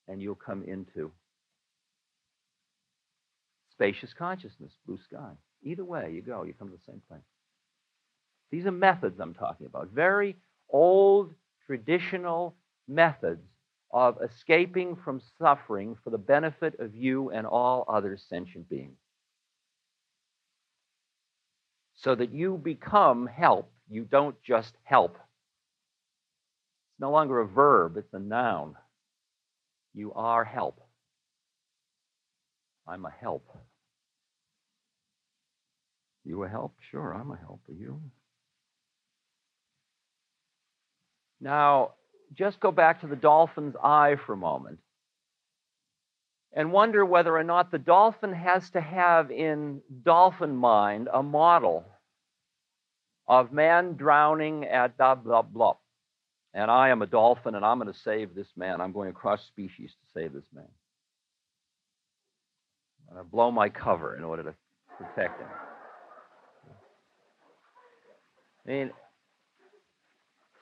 [0.09, 1.11] And you'll come into
[3.73, 5.33] spacious consciousness, blue sky.
[5.63, 7.23] Either way you go, you come to the same place.
[8.51, 9.89] These are methods I'm talking about.
[9.89, 10.37] Very
[10.69, 11.33] old,
[11.67, 12.55] traditional
[12.87, 13.49] methods
[13.91, 18.99] of escaping from suffering for the benefit of you and all other sentient beings.
[21.97, 23.71] So that you become help.
[23.89, 25.15] You don't just help.
[25.15, 28.75] It's no longer a verb, it's a noun.
[29.95, 30.81] You are help.
[32.87, 33.49] I'm a help.
[36.25, 36.75] You a help?
[36.91, 37.61] Sure, I'm a help.
[37.69, 38.01] Are you?
[41.41, 41.93] Now,
[42.35, 44.79] just go back to the dolphin's eye for a moment
[46.55, 51.85] and wonder whether or not the dolphin has to have in dolphin mind a model
[53.27, 55.75] of man drowning at blah, blah, blah.
[56.55, 58.81] And I am a dolphin and I'm going to save this man.
[58.81, 60.69] I'm going across species to save this man.
[63.09, 64.55] I'm going to blow my cover in order to
[64.97, 65.49] protect him.
[68.67, 68.91] I mean,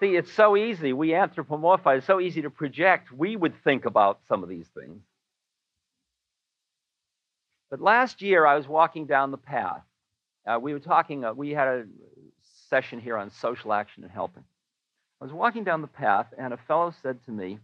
[0.01, 0.95] see, it's so easy.
[0.95, 1.99] We anthropomorphize.
[1.99, 3.13] It's so easy to project.
[3.13, 5.03] We would think about some of these things.
[7.73, 9.81] But last year, I was walking down the path.
[10.47, 11.85] Uh, we were talking, uh, we had a
[12.69, 14.45] session here on social action and helping.
[15.23, 17.61] I was walking down the path, and a fellow said to me,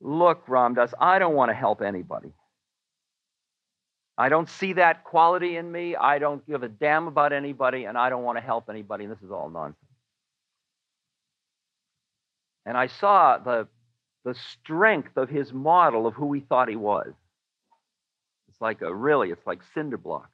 [0.00, 2.32] Look, Ram Dass, I don't want to help anybody.
[4.16, 5.94] I don't see that quality in me.
[5.94, 9.04] I don't give a damn about anybody, and I don't want to help anybody.
[9.04, 9.76] And this is all nonsense.
[12.64, 13.68] And I saw the,
[14.24, 17.12] the strength of his model of who he thought he was.
[18.60, 20.28] It's like a really, it's like cinder blocks.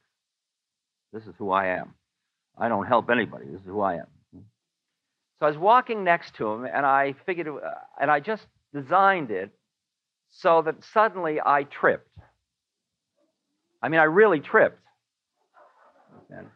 [1.13, 1.93] This is who I am.
[2.57, 3.45] I don't help anybody.
[3.45, 4.07] This is who I am.
[5.39, 7.59] So I was walking next to him, and I figured, uh,
[8.01, 9.51] and I just designed it
[10.29, 12.09] so that suddenly I tripped.
[13.81, 14.81] I mean, I really tripped.
[16.29, 16.47] And,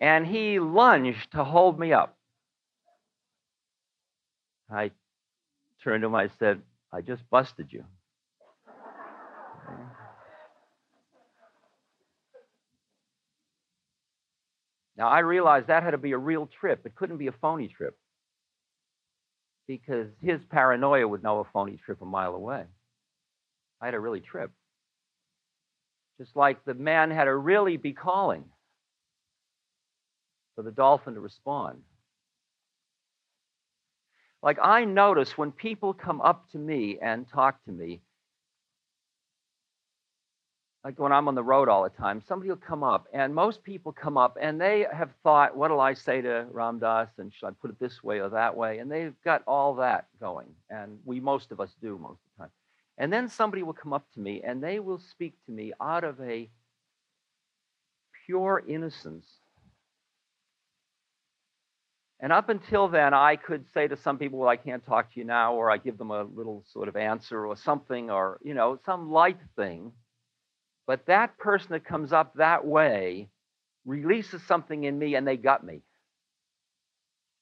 [0.00, 2.16] and he lunged to hold me up.
[4.68, 4.90] I
[5.84, 7.84] turned to him, I said, I just busted you.
[14.96, 16.84] Now, I realized that had to be a real trip.
[16.84, 17.96] It couldn't be a phony trip
[19.66, 22.64] because his paranoia would know a phony trip a mile away.
[23.80, 24.50] I had to really trip.
[26.18, 28.44] Just like the man had to really be calling
[30.54, 31.82] for the dolphin to respond.
[34.42, 38.02] Like I notice when people come up to me and talk to me,
[40.84, 43.62] like when I'm on the road all the time, somebody will come up, and most
[43.62, 47.08] people come up and they have thought, what'll I say to Ram Dass?
[47.18, 48.78] And should I put it this way or that way?
[48.78, 50.48] And they've got all that going.
[50.70, 52.50] And we, most of us do most of the time.
[52.98, 56.04] And then somebody will come up to me and they will speak to me out
[56.04, 56.50] of a
[58.26, 59.26] pure innocence.
[62.18, 65.18] And up until then, I could say to some people, well, I can't talk to
[65.18, 68.54] you now, or I give them a little sort of answer or something, or, you
[68.54, 69.90] know, some light thing.
[70.86, 73.28] But that person that comes up that way
[73.84, 75.82] releases something in me and they got me.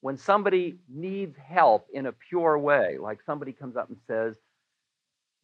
[0.01, 4.35] When somebody needs help in a pure way, like somebody comes up and says,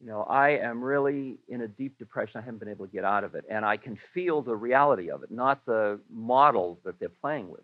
[0.00, 2.40] you know, I am really in a deep depression.
[2.40, 3.44] I haven't been able to get out of it.
[3.50, 7.62] And I can feel the reality of it, not the model that they're playing with.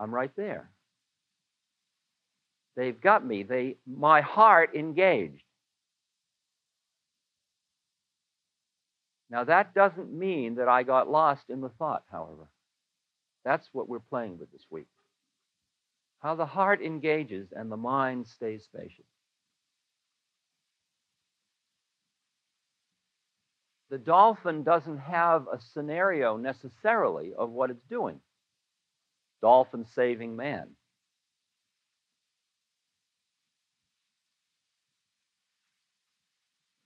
[0.00, 0.70] I'm right there.
[2.74, 3.42] They've got me.
[3.42, 5.42] They, my heart engaged.
[9.30, 12.48] Now, that doesn't mean that I got lost in the thought, however.
[13.44, 14.86] That's what we're playing with this week
[16.20, 19.06] how the heart engages and the mind stays spacious.
[23.90, 28.20] The dolphin doesn't have a scenario necessarily of what it's doing.
[29.42, 30.68] Dolphin saving man.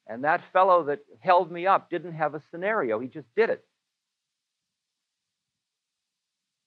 [0.07, 3.65] And that fellow that held me up didn't have a scenario, he just did it.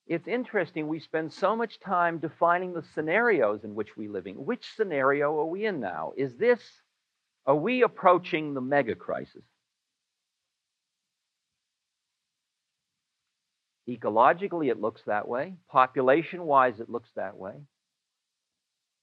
[0.07, 4.35] it's interesting, we spend so much time defining the scenarios in which we're living.
[4.45, 6.13] Which scenario are we in now?
[6.15, 6.61] Is this,
[7.45, 9.43] are we approaching the mega crisis?
[13.89, 15.55] Ecologically, it looks that way.
[15.69, 17.55] Population wise, it looks that way.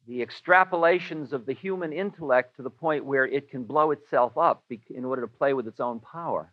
[0.07, 4.65] The extrapolations of the human intellect to the point where it can blow itself up
[4.91, 6.53] in order to play with its own power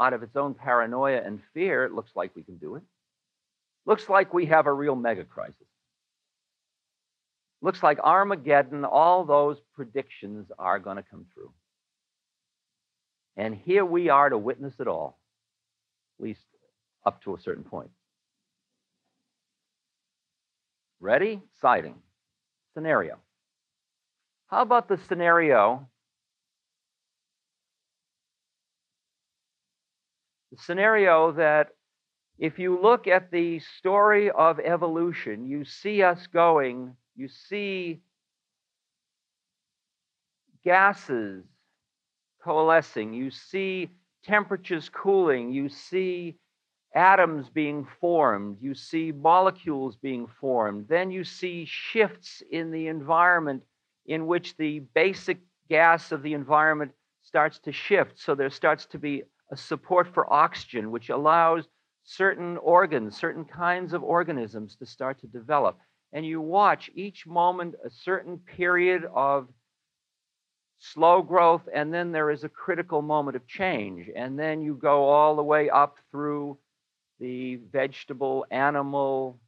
[0.00, 2.82] out of its own paranoia and fear, it looks like we can do it.
[3.86, 5.56] Looks like we have a real mega crisis.
[7.60, 11.52] Looks like Armageddon, all those predictions are going to come true.
[13.36, 15.18] And here we are to witness it all,
[16.18, 16.42] at least
[17.06, 17.90] up to a certain point.
[21.00, 21.40] Ready?
[21.60, 21.94] Sighting.
[22.74, 23.18] Scenario.
[24.46, 25.88] How about the scenario?
[30.50, 31.68] The scenario that
[32.38, 38.00] if you look at the story of evolution, you see us going, you see
[40.64, 41.44] gases
[42.42, 43.90] coalescing, you see
[44.24, 46.36] temperatures cooling, you see
[46.94, 53.62] atoms being formed, you see molecules being formed, then you see shifts in the environment
[54.06, 55.38] in which the basic
[55.68, 58.18] gas of the environment starts to shift.
[58.18, 61.68] So there starts to be a support for oxygen, which allows
[62.04, 65.78] certain organs, certain kinds of organisms to start to develop.
[66.12, 69.48] And you watch each moment a certain period of
[70.78, 74.10] slow growth, and then there is a critical moment of change.
[74.14, 76.58] And then you go all the way up through
[77.22, 79.38] the vegetable, animal,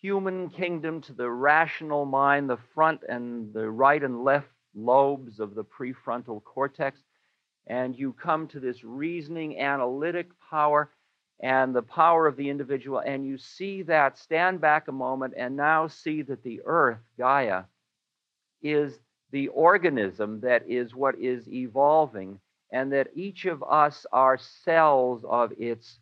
[0.00, 5.56] human kingdom to the rational mind, the front and the right and left lobes of
[5.56, 7.00] the prefrontal cortex.
[7.66, 10.90] And you come to this reasoning, analytic power
[11.40, 13.00] and the power of the individual.
[13.00, 17.64] And you see that, stand back a moment, and now see that the earth, Gaia,
[18.62, 19.00] is
[19.32, 22.38] the organism that is what is evolving,
[22.70, 25.98] and that each of us are cells of its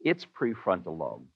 [0.00, 1.26] its prefrontal lobe.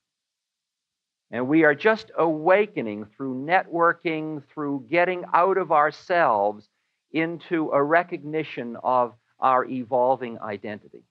[1.31, 6.69] And we are just awakening through networking, through getting out of ourselves
[7.13, 11.03] into a recognition of our evolving identity.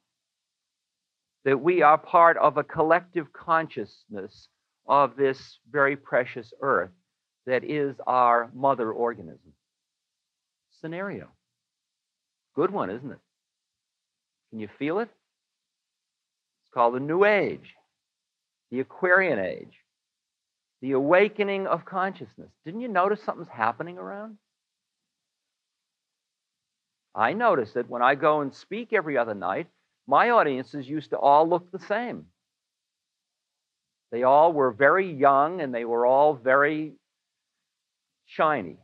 [1.46, 4.48] That we are part of a collective consciousness
[4.88, 6.92] of this very precious earth
[7.46, 9.54] that is our mother organism.
[10.80, 11.30] Scenario.
[12.56, 13.20] Good one, isn't it?
[14.50, 15.10] Can you feel it?
[16.74, 17.76] Called the New Age,
[18.72, 19.78] the Aquarian Age,
[20.82, 22.52] the awakening of consciousness.
[22.66, 24.38] Didn't you notice something's happening around?
[27.16, 29.68] I notice that when I go and speak every other night,
[30.08, 32.26] my audiences used to all look the same.
[34.12, 36.94] They all were very young and they were all very
[38.26, 38.78] shiny.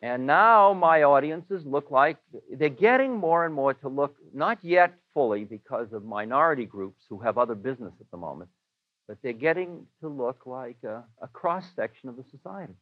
[0.00, 2.18] And now my audiences look like
[2.52, 7.18] they're getting more and more to look, not yet fully because of minority groups who
[7.18, 8.50] have other business at the moment,
[9.08, 12.74] but they're getting to look like a, a cross section of the society.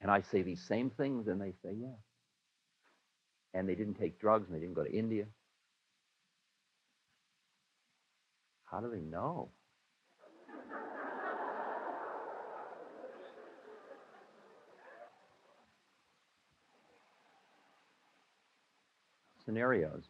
[0.00, 1.96] And I say these same things, and they say, yeah.
[3.52, 5.24] And they didn't take drugs, and they didn't go to India.
[8.64, 9.50] How do they know?
[19.46, 20.02] Scenarios.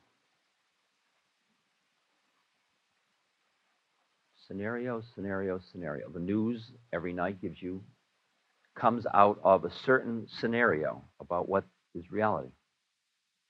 [4.49, 6.09] Scenario, scenario, scenario.
[6.09, 7.83] The news every night gives you,
[8.75, 11.65] comes out of a certain scenario about what
[11.95, 12.51] is reality.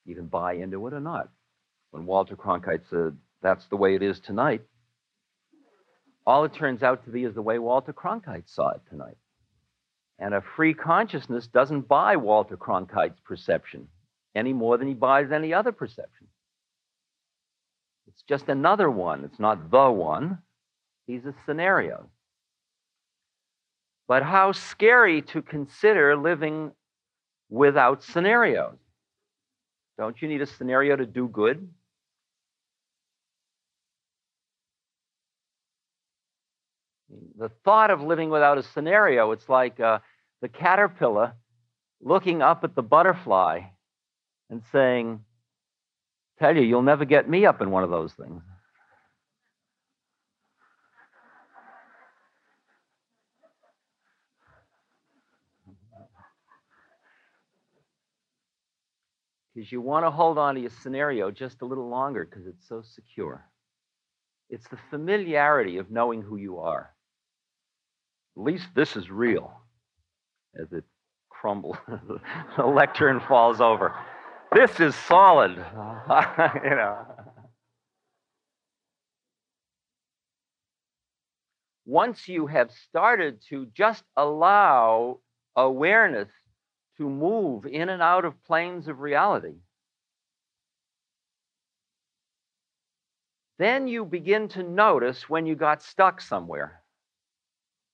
[0.05, 1.29] You can buy into it or not.
[1.91, 4.63] When Walter Cronkite said, that's the way it is tonight,
[6.27, 9.17] all it turns out to be is the way Walter Cronkite saw it tonight.
[10.19, 13.89] And a free consciousness doesn't buy Walter Cronkite's perception
[14.37, 16.27] any more than he buys any other perception.
[18.07, 19.25] It's just another one.
[19.25, 20.39] It's not the one.
[21.07, 22.09] He's a scenario.
[24.09, 26.73] But how scary to consider living
[27.49, 28.77] without scenarios.
[29.99, 31.69] Don't you need a scenario to do good?
[37.39, 39.99] The thought of living without a scenario, it's like uh,
[40.43, 41.35] the caterpillar
[42.01, 43.61] looking up at the butterfly
[44.51, 45.21] and saying,
[46.39, 48.43] Tell you, you'll never get me up in one of those things.
[59.57, 62.69] because you want to hold on to your scenario just a little longer because it's
[62.69, 63.49] so secure.
[64.51, 66.93] It's the familiarity of knowing who you are.
[68.37, 69.51] At least this is real
[70.61, 70.85] as it
[71.31, 71.79] crumbles.
[72.59, 73.95] the lectern falls over.
[74.53, 75.51] This is solid.
[76.65, 76.99] you know.
[81.85, 85.21] Once you have started to just allow
[85.55, 86.29] awareness
[86.99, 89.55] to move in and out of planes of reality,
[93.59, 96.83] then you begin to notice when you got stuck somewhere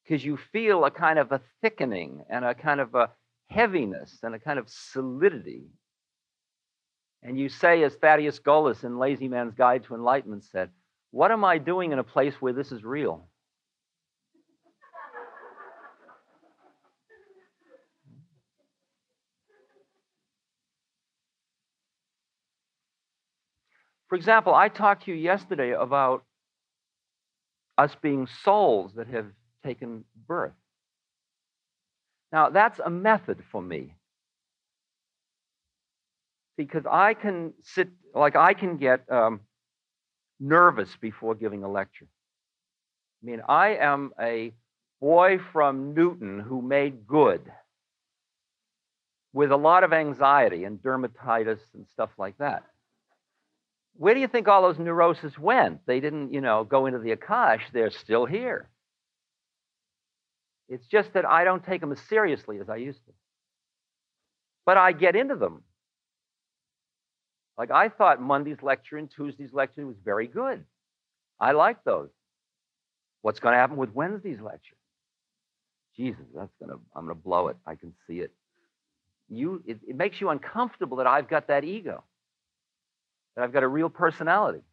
[0.03, 3.11] because you feel a kind of a thickening and a kind of a
[3.49, 5.65] heaviness and a kind of solidity.
[7.23, 10.71] And you say, as Thaddeus Golas in Lazy Man's Guide to Enlightenment said,
[11.11, 13.29] What am I doing in a place where this is real?
[24.09, 26.25] For example, I talked to you yesterday about
[27.79, 29.27] us being souls that have
[29.65, 30.53] taken birth.
[32.31, 33.95] Now, that's a method for me.
[36.57, 39.41] Because I can sit, like, I can get um,
[40.39, 42.07] nervous before giving a lecture.
[43.23, 44.53] I mean, I am a
[45.01, 47.41] boy from Newton who made good
[49.33, 52.65] with a lot of anxiety and dermatitis and stuff like that.
[53.97, 55.87] Where do you think all those neuroses went?
[55.87, 57.61] They didn't, you know, go into the Akash.
[57.73, 58.69] They're still here.
[60.69, 63.13] It's just that I don't take them as seriously as I used to.
[64.65, 65.63] But I get into them.
[67.63, 70.65] Like I thought Monday's lecture and Tuesday's lecture was very good.
[71.39, 72.09] I like those.
[73.21, 74.75] What's going to happen with Wednesday's lecture?
[75.97, 77.57] Jesus, that's gonna I'm gonna blow it.
[77.65, 78.33] I can see it.
[79.29, 82.03] You it, it makes you uncomfortable that I've got that ego
[83.37, 84.65] that I've got a real personality.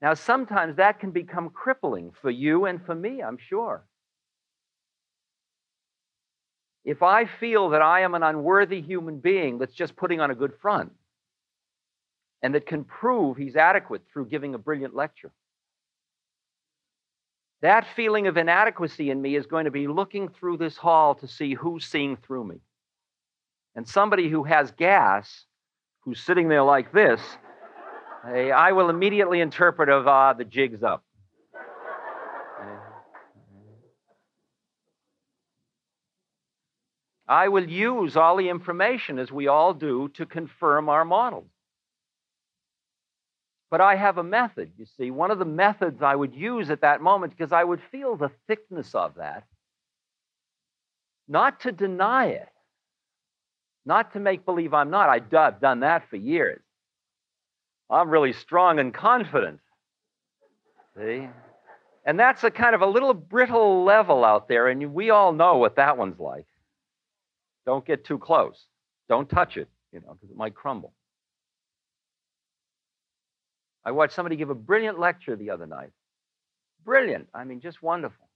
[0.00, 3.84] Now, sometimes that can become crippling for you and for me, I'm sure.
[6.84, 10.36] If I feel that I am an unworthy human being that's just putting on a
[10.36, 10.92] good front
[12.42, 15.30] and that can prove he's adequate through giving a brilliant lecture,
[17.60, 21.28] that feeling of inadequacy in me is going to be looking through this hall to
[21.28, 22.56] see who's seeing through me.
[23.76, 25.44] And somebody who has gas
[26.00, 27.20] who's sitting there like this,
[28.24, 31.04] I will immediately interpret of uh, the jig's up.
[37.28, 41.51] I will use all the information, as we all do, to confirm our models.
[43.72, 45.10] But I have a method, you see.
[45.10, 48.30] One of the methods I would use at that moment, because I would feel the
[48.46, 49.44] thickness of that,
[51.26, 52.50] not to deny it,
[53.86, 55.08] not to make believe I'm not.
[55.08, 56.60] I've done that for years.
[57.88, 59.60] I'm really strong and confident.
[60.98, 61.26] See?
[62.04, 65.56] And that's a kind of a little brittle level out there, and we all know
[65.56, 66.46] what that one's like.
[67.64, 68.66] Don't get too close.
[69.08, 70.92] Don't touch it, you know, because it might crumble.
[73.84, 75.90] I watched somebody give a brilliant lecture the other night.
[76.84, 77.28] Brilliant.
[77.34, 78.28] I mean, just wonderful.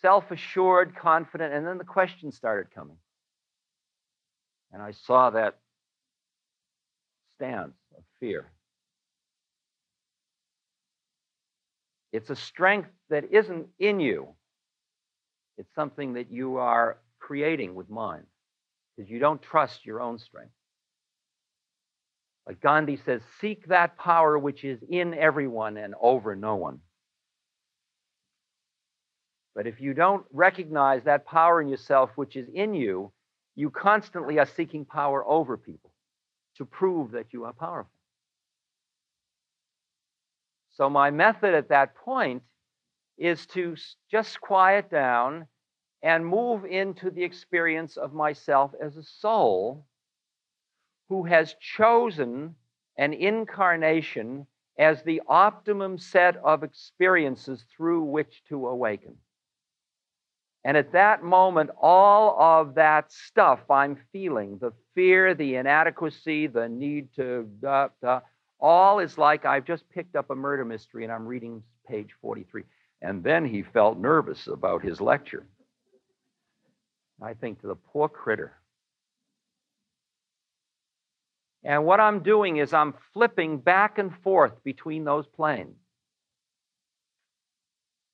[0.00, 2.96] Self assured, confident, and then the questions started coming.
[4.72, 5.58] And I saw that
[7.36, 8.50] stance of fear.
[12.12, 14.28] It's a strength that isn't in you.
[15.58, 18.26] It's something that you are creating with mind
[18.96, 20.52] because you don't trust your own strength.
[22.46, 26.80] Like Gandhi says, seek that power which is in everyone and over no one.
[29.54, 33.12] But if you don't recognize that power in yourself which is in you,
[33.54, 35.92] you constantly are seeking power over people
[36.56, 37.90] to prove that you are powerful.
[40.72, 42.42] So, my method at that point
[43.16, 43.76] is to
[44.10, 45.46] just quiet down
[46.02, 49.86] and move into the experience of myself as a soul
[51.14, 52.52] who has chosen
[52.98, 54.44] an incarnation
[54.80, 59.14] as the optimum set of experiences through which to awaken.
[60.64, 66.68] And at that moment, all of that stuff I'm feeling the fear, the inadequacy, the
[66.68, 68.20] need to, da, da,
[68.58, 72.64] all is like I've just picked up a murder mystery and I'm reading page 43.
[73.02, 75.46] And then he felt nervous about his lecture.
[77.22, 78.56] I think to the poor critter.
[81.64, 85.76] And what I'm doing is I'm flipping back and forth between those planes.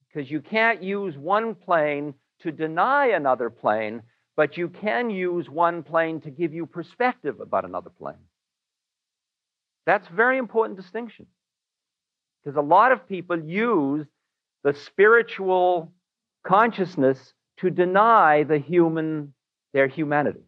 [0.07, 4.03] Because you can't use one plane to deny another plane,
[4.37, 8.25] but you can use one plane to give you perspective about another plane.
[9.85, 11.27] That's a very important distinction.
[12.43, 14.07] Because a lot of people use
[14.63, 15.93] the spiritual
[16.45, 19.35] consciousness to deny the human
[19.73, 20.41] their humanity.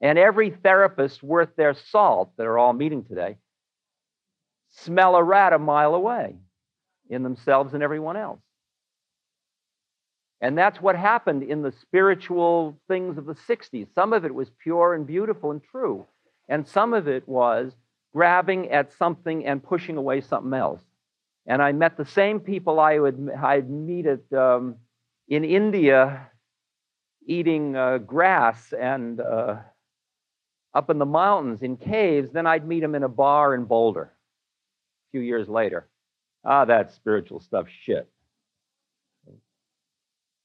[0.00, 3.36] And every therapist worth their salt that are all meeting today
[4.70, 6.36] smell a rat a mile away
[7.08, 8.40] in themselves and everyone else.
[10.40, 13.88] And that's what happened in the spiritual things of the 60s.
[13.94, 16.06] Some of it was pure and beautiful and true,
[16.48, 17.72] and some of it was
[18.12, 20.80] grabbing at something and pushing away something else.
[21.46, 24.76] And I met the same people I would I'd meet at, um,
[25.28, 26.30] in India
[27.26, 29.56] eating uh, grass and uh,
[30.78, 32.30] up in the mountains in caves.
[32.30, 35.88] Then I'd meet him in a bar in Boulder a few years later.
[36.44, 38.08] Ah, that spiritual stuff shit.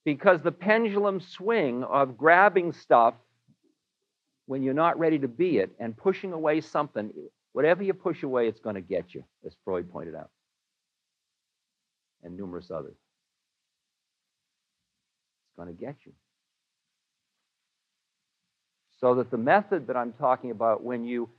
[0.04, 3.14] Because the pendulum swing of grabbing stuff
[4.48, 7.14] when you're not ready to be it and pushing away something,
[7.54, 10.32] whatever you push away, it's going to get you, as Freud pointed out,
[12.24, 12.98] and numerous others.
[15.46, 16.12] It's going to get you.
[19.04, 21.30] So that the method that I'm talking about when you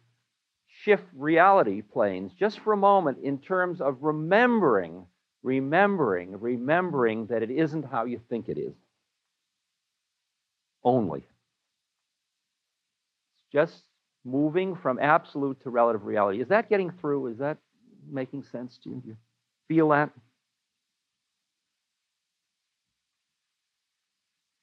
[0.67, 5.07] shift reality planes just for a moment in terms of remembering,
[5.43, 8.75] remembering, remembering that it isn't how you think it is.
[10.85, 11.21] Only.
[11.21, 11.27] It's
[13.51, 13.83] just
[14.27, 16.43] moving from absolute to relative reality.
[16.43, 17.29] Is that getting through?
[17.29, 17.57] Is that
[18.07, 18.97] making sense to you?
[19.01, 19.17] Do you
[19.69, 20.11] feel that?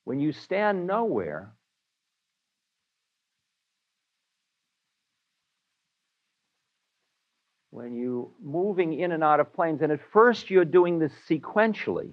[0.03, 1.55] When you stand nowhere,
[7.71, 12.11] when you're moving in and out of planes, and at first you're doing this sequentially.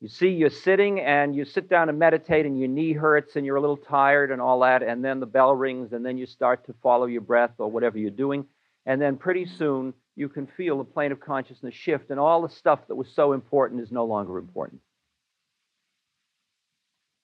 [0.00, 3.46] You see, you're sitting and you sit down and meditate, and your knee hurts and
[3.46, 6.26] you're a little tired and all that, and then the bell rings, and then you
[6.26, 8.44] start to follow your breath or whatever you're doing.
[8.84, 12.50] And then pretty soon you can feel the plane of consciousness shift, and all the
[12.50, 14.82] stuff that was so important is no longer important.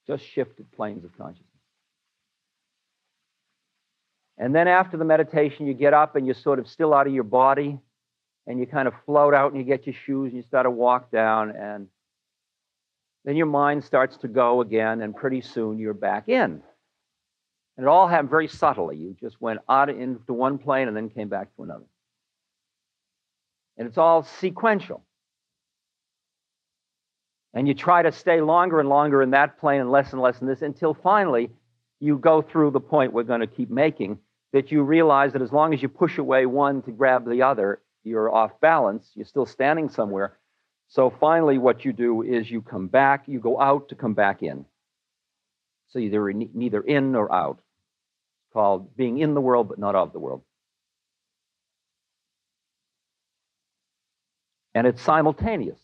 [0.07, 1.50] Just shifted planes of consciousness.
[4.41, 7.13] And then after the meditation, you get up and you're sort of still out of
[7.13, 7.77] your body
[8.47, 10.71] and you kind of float out and you get your shoes and you start to
[10.71, 11.87] walk down and
[13.23, 16.59] then your mind starts to go again and pretty soon you're back in.
[17.77, 18.97] And it all happened very subtly.
[18.97, 21.85] You just went out into one plane and then came back to another.
[23.77, 25.03] And it's all sequential.
[27.53, 30.41] And you try to stay longer and longer in that plane and less and less
[30.41, 31.51] in this until finally
[31.99, 34.17] you go through the point we're going to keep making
[34.53, 37.81] that you realize that as long as you push away one to grab the other,
[38.03, 40.37] you're off balance, you're still standing somewhere.
[40.89, 44.43] So finally, what you do is you come back, you go out to come back
[44.43, 44.65] in.
[45.89, 47.59] So you're neither in nor out.
[48.43, 50.41] It's called being in the world but not of the world.
[54.73, 55.79] And it's simultaneous,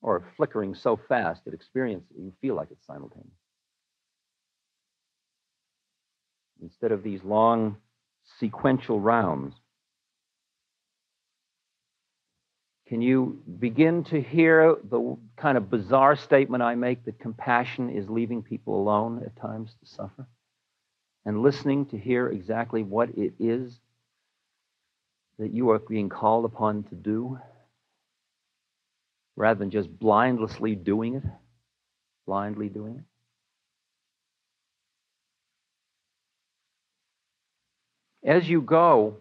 [0.00, 3.30] or flickering so fast that experience you feel like it's simultaneous.
[6.60, 7.76] Instead of these long
[8.38, 9.54] sequential rounds.
[12.86, 18.10] Can you begin to hear the kind of bizarre statement I make that compassion is
[18.10, 20.26] leaving people alone at times to suffer?
[21.24, 23.78] And listening to hear exactly what it is
[25.38, 27.38] that you are being called upon to do
[29.36, 31.24] rather than just blindlessly doing it,
[32.26, 33.04] blindly doing it.
[38.24, 39.18] As you go,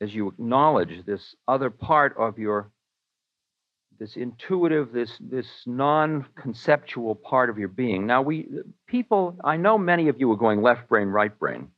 [0.00, 2.70] as you acknowledge this other part of your
[3.98, 8.06] this intuitive this this non-conceptual part of your being.
[8.06, 8.48] Now we
[8.86, 11.68] people i know many of you are going left brain right brain.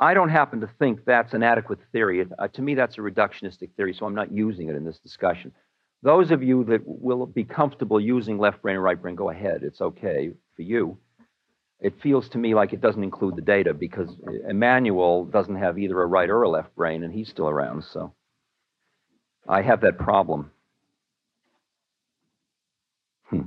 [0.00, 2.24] I don't happen to think that's an adequate theory.
[2.38, 5.52] Uh, to me that's a reductionistic theory so i'm not using it in this discussion.
[6.02, 9.62] Those of you that will be comfortable using left brain and right brain go ahead.
[9.62, 10.98] It's okay for you
[11.80, 14.10] it feels to me like it doesn't include the data because
[14.48, 17.84] Emmanuel doesn't have either a right or a left brain, and he's still around.
[17.84, 18.12] So
[19.48, 20.50] I have that problem.
[23.26, 23.42] Hmm.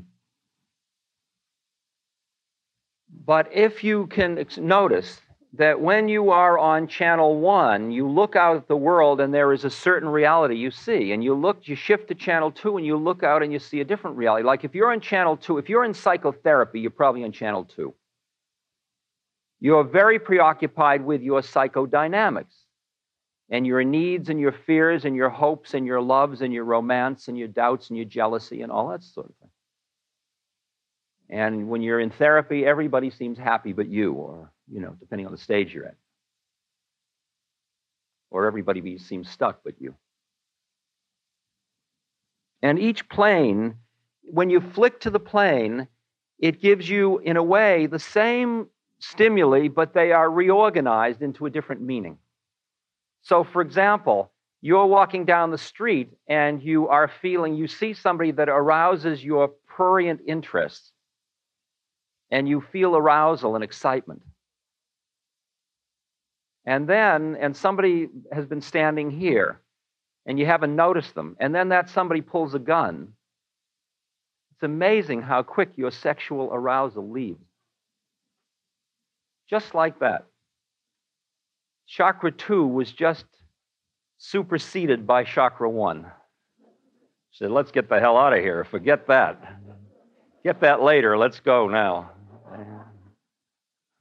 [3.25, 5.21] But if you can notice
[5.53, 9.51] that when you are on channel one, you look out at the world and there
[9.51, 11.11] is a certain reality you see.
[11.11, 13.81] And you look, you shift to channel two and you look out and you see
[13.81, 14.45] a different reality.
[14.45, 17.93] Like if you're on channel two, if you're in psychotherapy, you're probably on channel two.
[19.61, 22.55] You're very preoccupied with your psychodynamics
[23.49, 27.27] and your needs and your fears and your hopes and your loves and your romance
[27.27, 29.49] and your doubts and your jealousy and all that sort of thing.
[31.29, 35.31] And when you're in therapy, everybody seems happy but you, or, you know, depending on
[35.31, 35.95] the stage you're at.
[38.31, 39.93] Or everybody seems stuck but you.
[42.63, 43.75] And each plane,
[44.23, 45.87] when you flick to the plane,
[46.39, 48.67] it gives you, in a way, the same
[49.01, 52.17] stimuli, but they are reorganized into a different meaning.
[53.23, 54.31] So, for example,
[54.61, 59.49] you're walking down the street and you are feeling, you see somebody that arouses your
[59.67, 60.91] prurient interest,
[62.29, 64.21] and you feel arousal and excitement.
[66.65, 69.59] And then, and somebody has been standing here,
[70.27, 73.13] and you haven't noticed them, and then that somebody pulls a gun.
[74.53, 77.50] It's amazing how quick your sexual arousal leaves.
[79.51, 80.25] Just like that.
[81.85, 83.25] Chakra 2 was just
[84.17, 86.09] superseded by chakra 1.
[87.33, 88.63] Said, let's get the hell out of here.
[88.63, 89.57] Forget that.
[90.45, 91.17] Get that later.
[91.17, 92.11] Let's go now.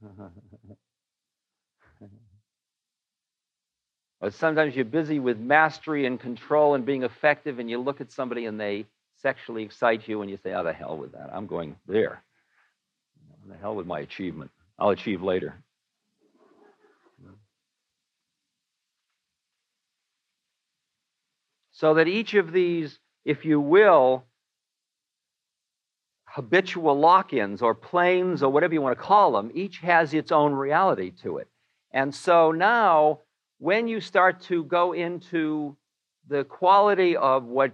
[4.31, 8.45] Sometimes you're busy with mastery and control and being effective, and you look at somebody
[8.45, 8.87] and they
[9.21, 11.31] sexually excite you, and you say, Oh, the hell with that.
[11.33, 12.23] I'm going there.
[13.49, 14.51] The hell with my achievement.
[14.81, 15.63] I'll achieve later.
[21.73, 24.25] So that each of these, if you will,
[26.25, 30.31] habitual lock ins or planes or whatever you want to call them, each has its
[30.31, 31.49] own reality to it.
[31.91, 33.21] And so now,
[33.59, 35.77] when you start to go into
[36.29, 37.73] the quality of what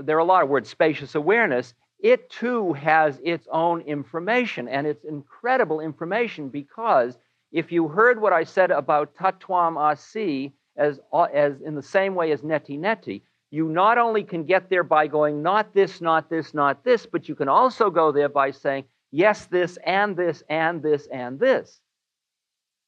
[0.00, 1.74] there are a lot of words, spacious awareness,
[2.04, 7.16] it too has its own information, and it's incredible information because
[7.50, 11.00] if you heard what I said about Tatwam Asi as,
[11.32, 15.06] as in the same way as Neti Neti, you not only can get there by
[15.06, 18.84] going not this, not this, not this, but you can also go there by saying
[19.10, 21.80] yes, this, and this, and this, and this,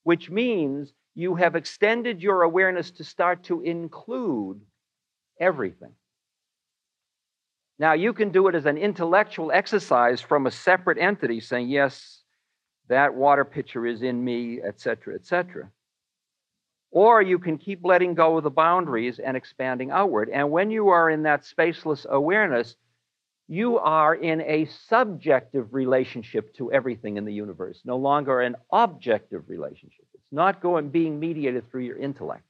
[0.03, 4.61] which means you have extended your awareness to start to include
[5.41, 5.95] everything.
[7.79, 12.22] Now, you can do it as an intellectual exercise from a separate entity, saying, yes,
[12.89, 15.70] that water pitcher is in me, etc., etc.
[16.91, 20.31] Or you can keep letting go of the boundaries and expanding outward.
[20.31, 22.77] And when you are in that spaceless awareness,
[23.49, 29.43] you are in a subjective relationship to everything in the universe, no longer an objective
[29.49, 30.07] relationship.
[30.14, 32.45] It's not going being mediated through your intellect.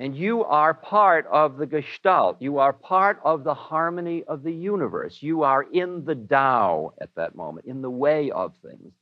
[0.00, 2.40] And you are part of the gestalt.
[2.40, 5.22] You are part of the harmony of the universe.
[5.22, 8.94] You are in the Tao at that moment, in the way of things.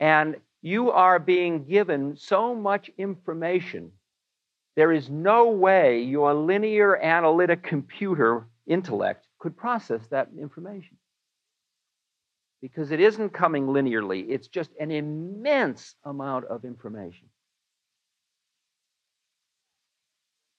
[0.00, 3.92] And you are being given so much information.
[4.74, 10.96] There is no way your linear analytic computer intellect could process that information.
[12.60, 17.28] Because it isn't coming linearly, it's just an immense amount of information.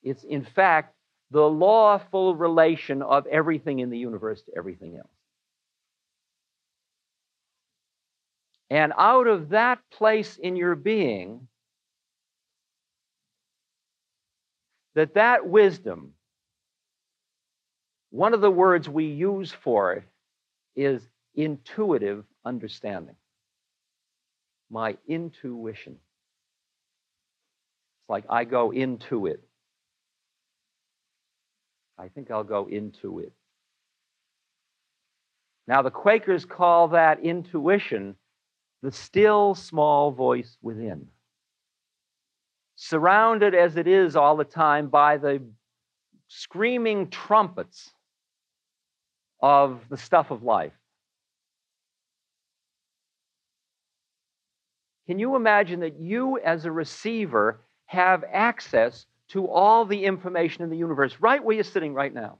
[0.03, 0.95] It's, in fact,
[1.31, 5.07] the lawful relation of everything in the universe to everything else.
[8.69, 11.47] And out of that place in your being,
[14.95, 16.13] that that wisdom,
[18.09, 20.03] one of the words we use for it
[20.75, 21.01] is
[21.35, 23.15] intuitive understanding.
[24.69, 25.93] My intuition.
[25.93, 26.01] It's
[28.09, 29.46] like I go into it.
[31.97, 33.31] I think I'll go into it.
[35.67, 38.15] Now, the Quakers call that intuition
[38.83, 41.07] the still small voice within.
[42.75, 45.41] Surrounded as it is all the time by the
[46.27, 47.91] screaming trumpets
[49.41, 50.73] of the stuff of life.
[55.07, 60.69] Can you imagine that you, as a receiver, have access to all the information in
[60.69, 62.39] the universe right where you're sitting right now.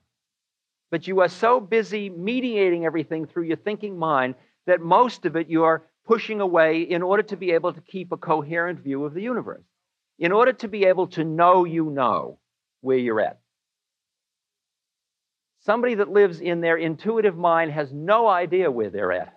[0.90, 4.36] But you are so busy mediating everything through your thinking mind
[4.66, 8.12] that most of it you are pushing away in order to be able to keep
[8.12, 9.64] a coherent view of the universe,
[10.18, 12.40] in order to be able to know you know
[12.82, 13.40] where you're at.
[15.60, 19.34] Somebody that lives in their intuitive mind has no idea where they're at.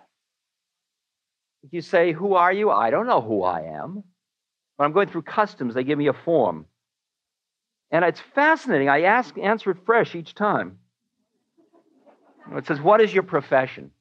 [1.63, 2.71] If you say, Who are you?
[2.71, 4.03] I don't know who I am.
[4.77, 6.65] When I'm going through customs, they give me a form.
[7.91, 8.87] And it's fascinating.
[8.87, 10.79] I ask, answer it fresh each time.
[12.53, 13.91] It says, What is your profession?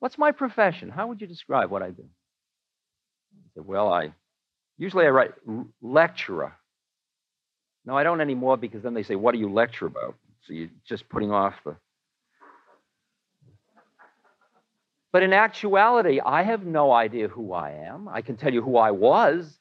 [0.00, 0.88] What's my profession?
[0.88, 2.02] How would you describe what I do?
[2.02, 4.12] I said, Well, I
[4.78, 5.32] usually I write
[5.80, 6.54] lecturer.
[7.84, 10.16] No, I don't anymore because then they say, What do you lecture about?
[10.46, 11.76] So you're just putting off the.
[15.12, 18.08] But in actuality, I have no idea who I am.
[18.08, 19.58] I can tell you who I was.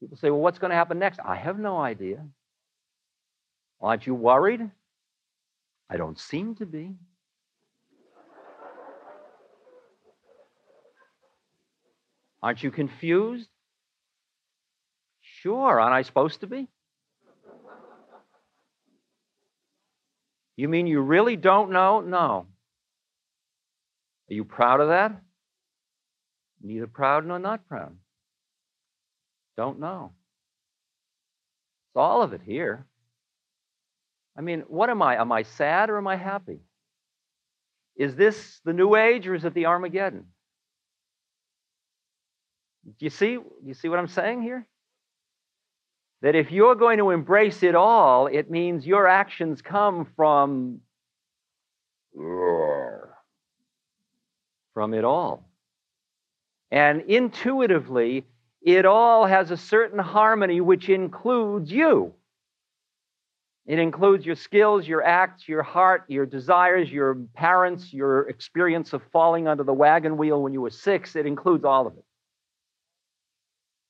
[0.00, 1.20] People say, well, what's going to happen next?
[1.24, 2.24] I have no idea.
[3.80, 4.70] Aren't you worried?
[5.90, 6.94] I don't seem to be.
[12.42, 13.48] Aren't you confused?
[15.20, 16.68] Sure, aren't I supposed to be?
[20.56, 22.00] You mean you really don't know?
[22.00, 22.46] No.
[24.30, 25.20] Are you proud of that?
[26.62, 27.96] Neither proud nor not proud.
[29.60, 30.12] Don't know.
[31.90, 32.86] It's all of it here.
[34.34, 35.20] I mean, what am I?
[35.20, 36.60] Am I sad or am I happy?
[37.94, 40.24] Is this the new age or is it the Armageddon?
[42.86, 43.34] Do you see?
[43.34, 44.66] Do you see what I'm saying here?
[46.22, 50.80] That if you're going to embrace it all, it means your actions come from
[54.72, 55.50] from it all.
[56.70, 58.24] And intuitively,
[58.62, 62.14] it all has a certain harmony which includes you.
[63.66, 69.02] It includes your skills, your acts, your heart, your desires, your parents, your experience of
[69.12, 71.14] falling under the wagon wheel when you were six.
[71.14, 72.04] It includes all of it.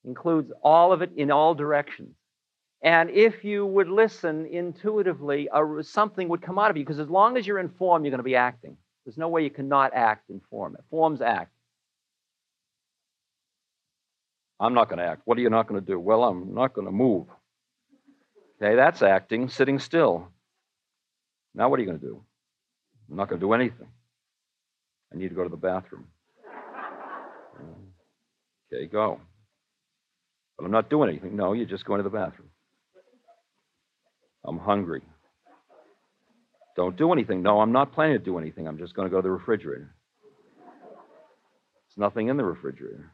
[0.04, 2.14] Includes all of it in all directions.
[2.82, 5.48] And if you would listen intuitively,
[5.82, 8.18] something would come out of you because as long as you're in form, you're going
[8.18, 8.76] to be acting.
[9.04, 10.76] There's no way you cannot act in form.
[10.90, 11.52] Forms act.
[14.60, 15.22] I'm not going to act.
[15.24, 15.98] What are you not going to do?
[15.98, 17.26] Well, I'm not going to move.
[18.62, 20.28] Okay, that's acting, sitting still.
[21.54, 22.22] Now, what are you going to do?
[23.10, 23.88] I'm not going to do anything.
[25.12, 26.06] I need to go to the bathroom.
[28.72, 29.20] Okay, go.
[30.58, 31.34] But I'm not doing anything.
[31.34, 32.50] No, you're just going to the bathroom.
[34.44, 35.02] I'm hungry.
[36.76, 37.42] Don't do anything.
[37.42, 38.68] No, I'm not planning to do anything.
[38.68, 39.94] I'm just going to go to the refrigerator.
[41.88, 43.10] There's nothing in the refrigerator.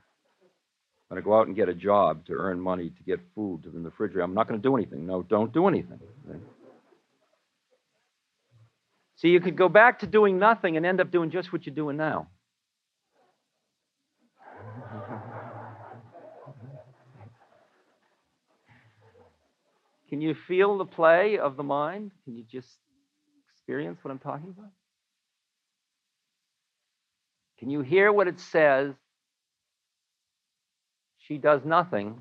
[1.09, 3.63] I'm going to go out and get a job to earn money to get food
[3.63, 4.23] to the refrigerator.
[4.23, 5.07] I'm not going to do anything.
[5.07, 6.01] No, don't do anything.
[9.15, 11.75] See, you could go back to doing nothing and end up doing just what you're
[11.75, 12.29] doing now.
[20.09, 22.11] Can you feel the play of the mind?
[22.25, 22.79] Can you just
[23.53, 24.71] experience what I'm talking about?
[27.59, 28.95] Can you hear what it says?
[31.27, 32.21] She does nothing,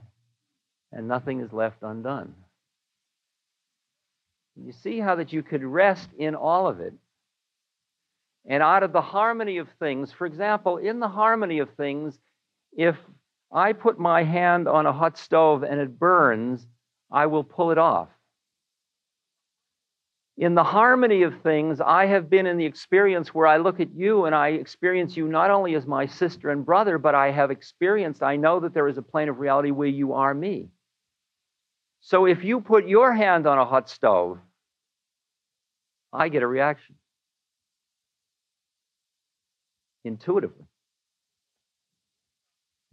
[0.92, 2.34] and nothing is left undone.
[4.56, 6.94] You see how that you could rest in all of it.
[8.46, 12.18] And out of the harmony of things, for example, in the harmony of things,
[12.72, 12.96] if
[13.52, 16.66] I put my hand on a hot stove and it burns,
[17.12, 18.10] I will pull it off.
[20.38, 23.94] In the harmony of things, I have been in the experience where I look at
[23.96, 27.52] you and I experience you not only as my sister and brother, but I have
[27.52, 30.70] experienced, I know that there is a plane of reality where you are me.
[32.02, 34.40] So if you put your hand on a hot stove,
[36.12, 36.96] I get a reaction
[40.04, 40.66] intuitively.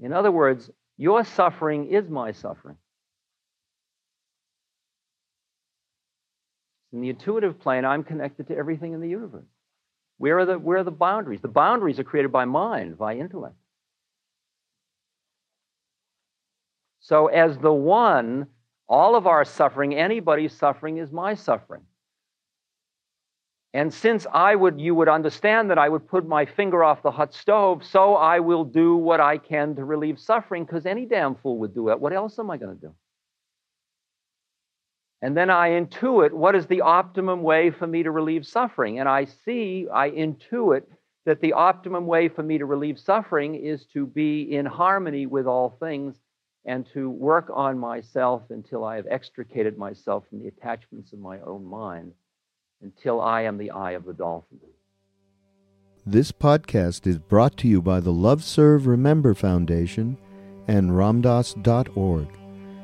[0.00, 2.76] In other words, your suffering is my suffering.
[6.92, 9.46] In the intuitive plane, I'm connected to everything in the universe.
[10.18, 11.40] Where are the, where are the boundaries?
[11.40, 13.56] The boundaries are created by mind, by intellect.
[17.00, 18.46] So, as the one,
[18.88, 21.82] all of our suffering, anybody's suffering, is my suffering.
[23.74, 27.10] And since I would, you would understand that I would put my finger off the
[27.10, 31.34] hot stove, so I will do what I can to relieve suffering, because any damn
[31.36, 31.98] fool would do it.
[31.98, 32.94] What else am I going to do?
[35.22, 38.98] And then I intuit what is the optimum way for me to relieve suffering.
[38.98, 40.82] And I see, I intuit
[41.24, 45.46] that the optimum way for me to relieve suffering is to be in harmony with
[45.46, 46.16] all things
[46.64, 51.40] and to work on myself until I have extricated myself from the attachments of my
[51.40, 52.12] own mind,
[52.82, 54.58] until I am the eye of the dolphin.
[56.04, 60.18] This podcast is brought to you by the Love Serve Remember Foundation
[60.66, 62.41] and Ramdass.org.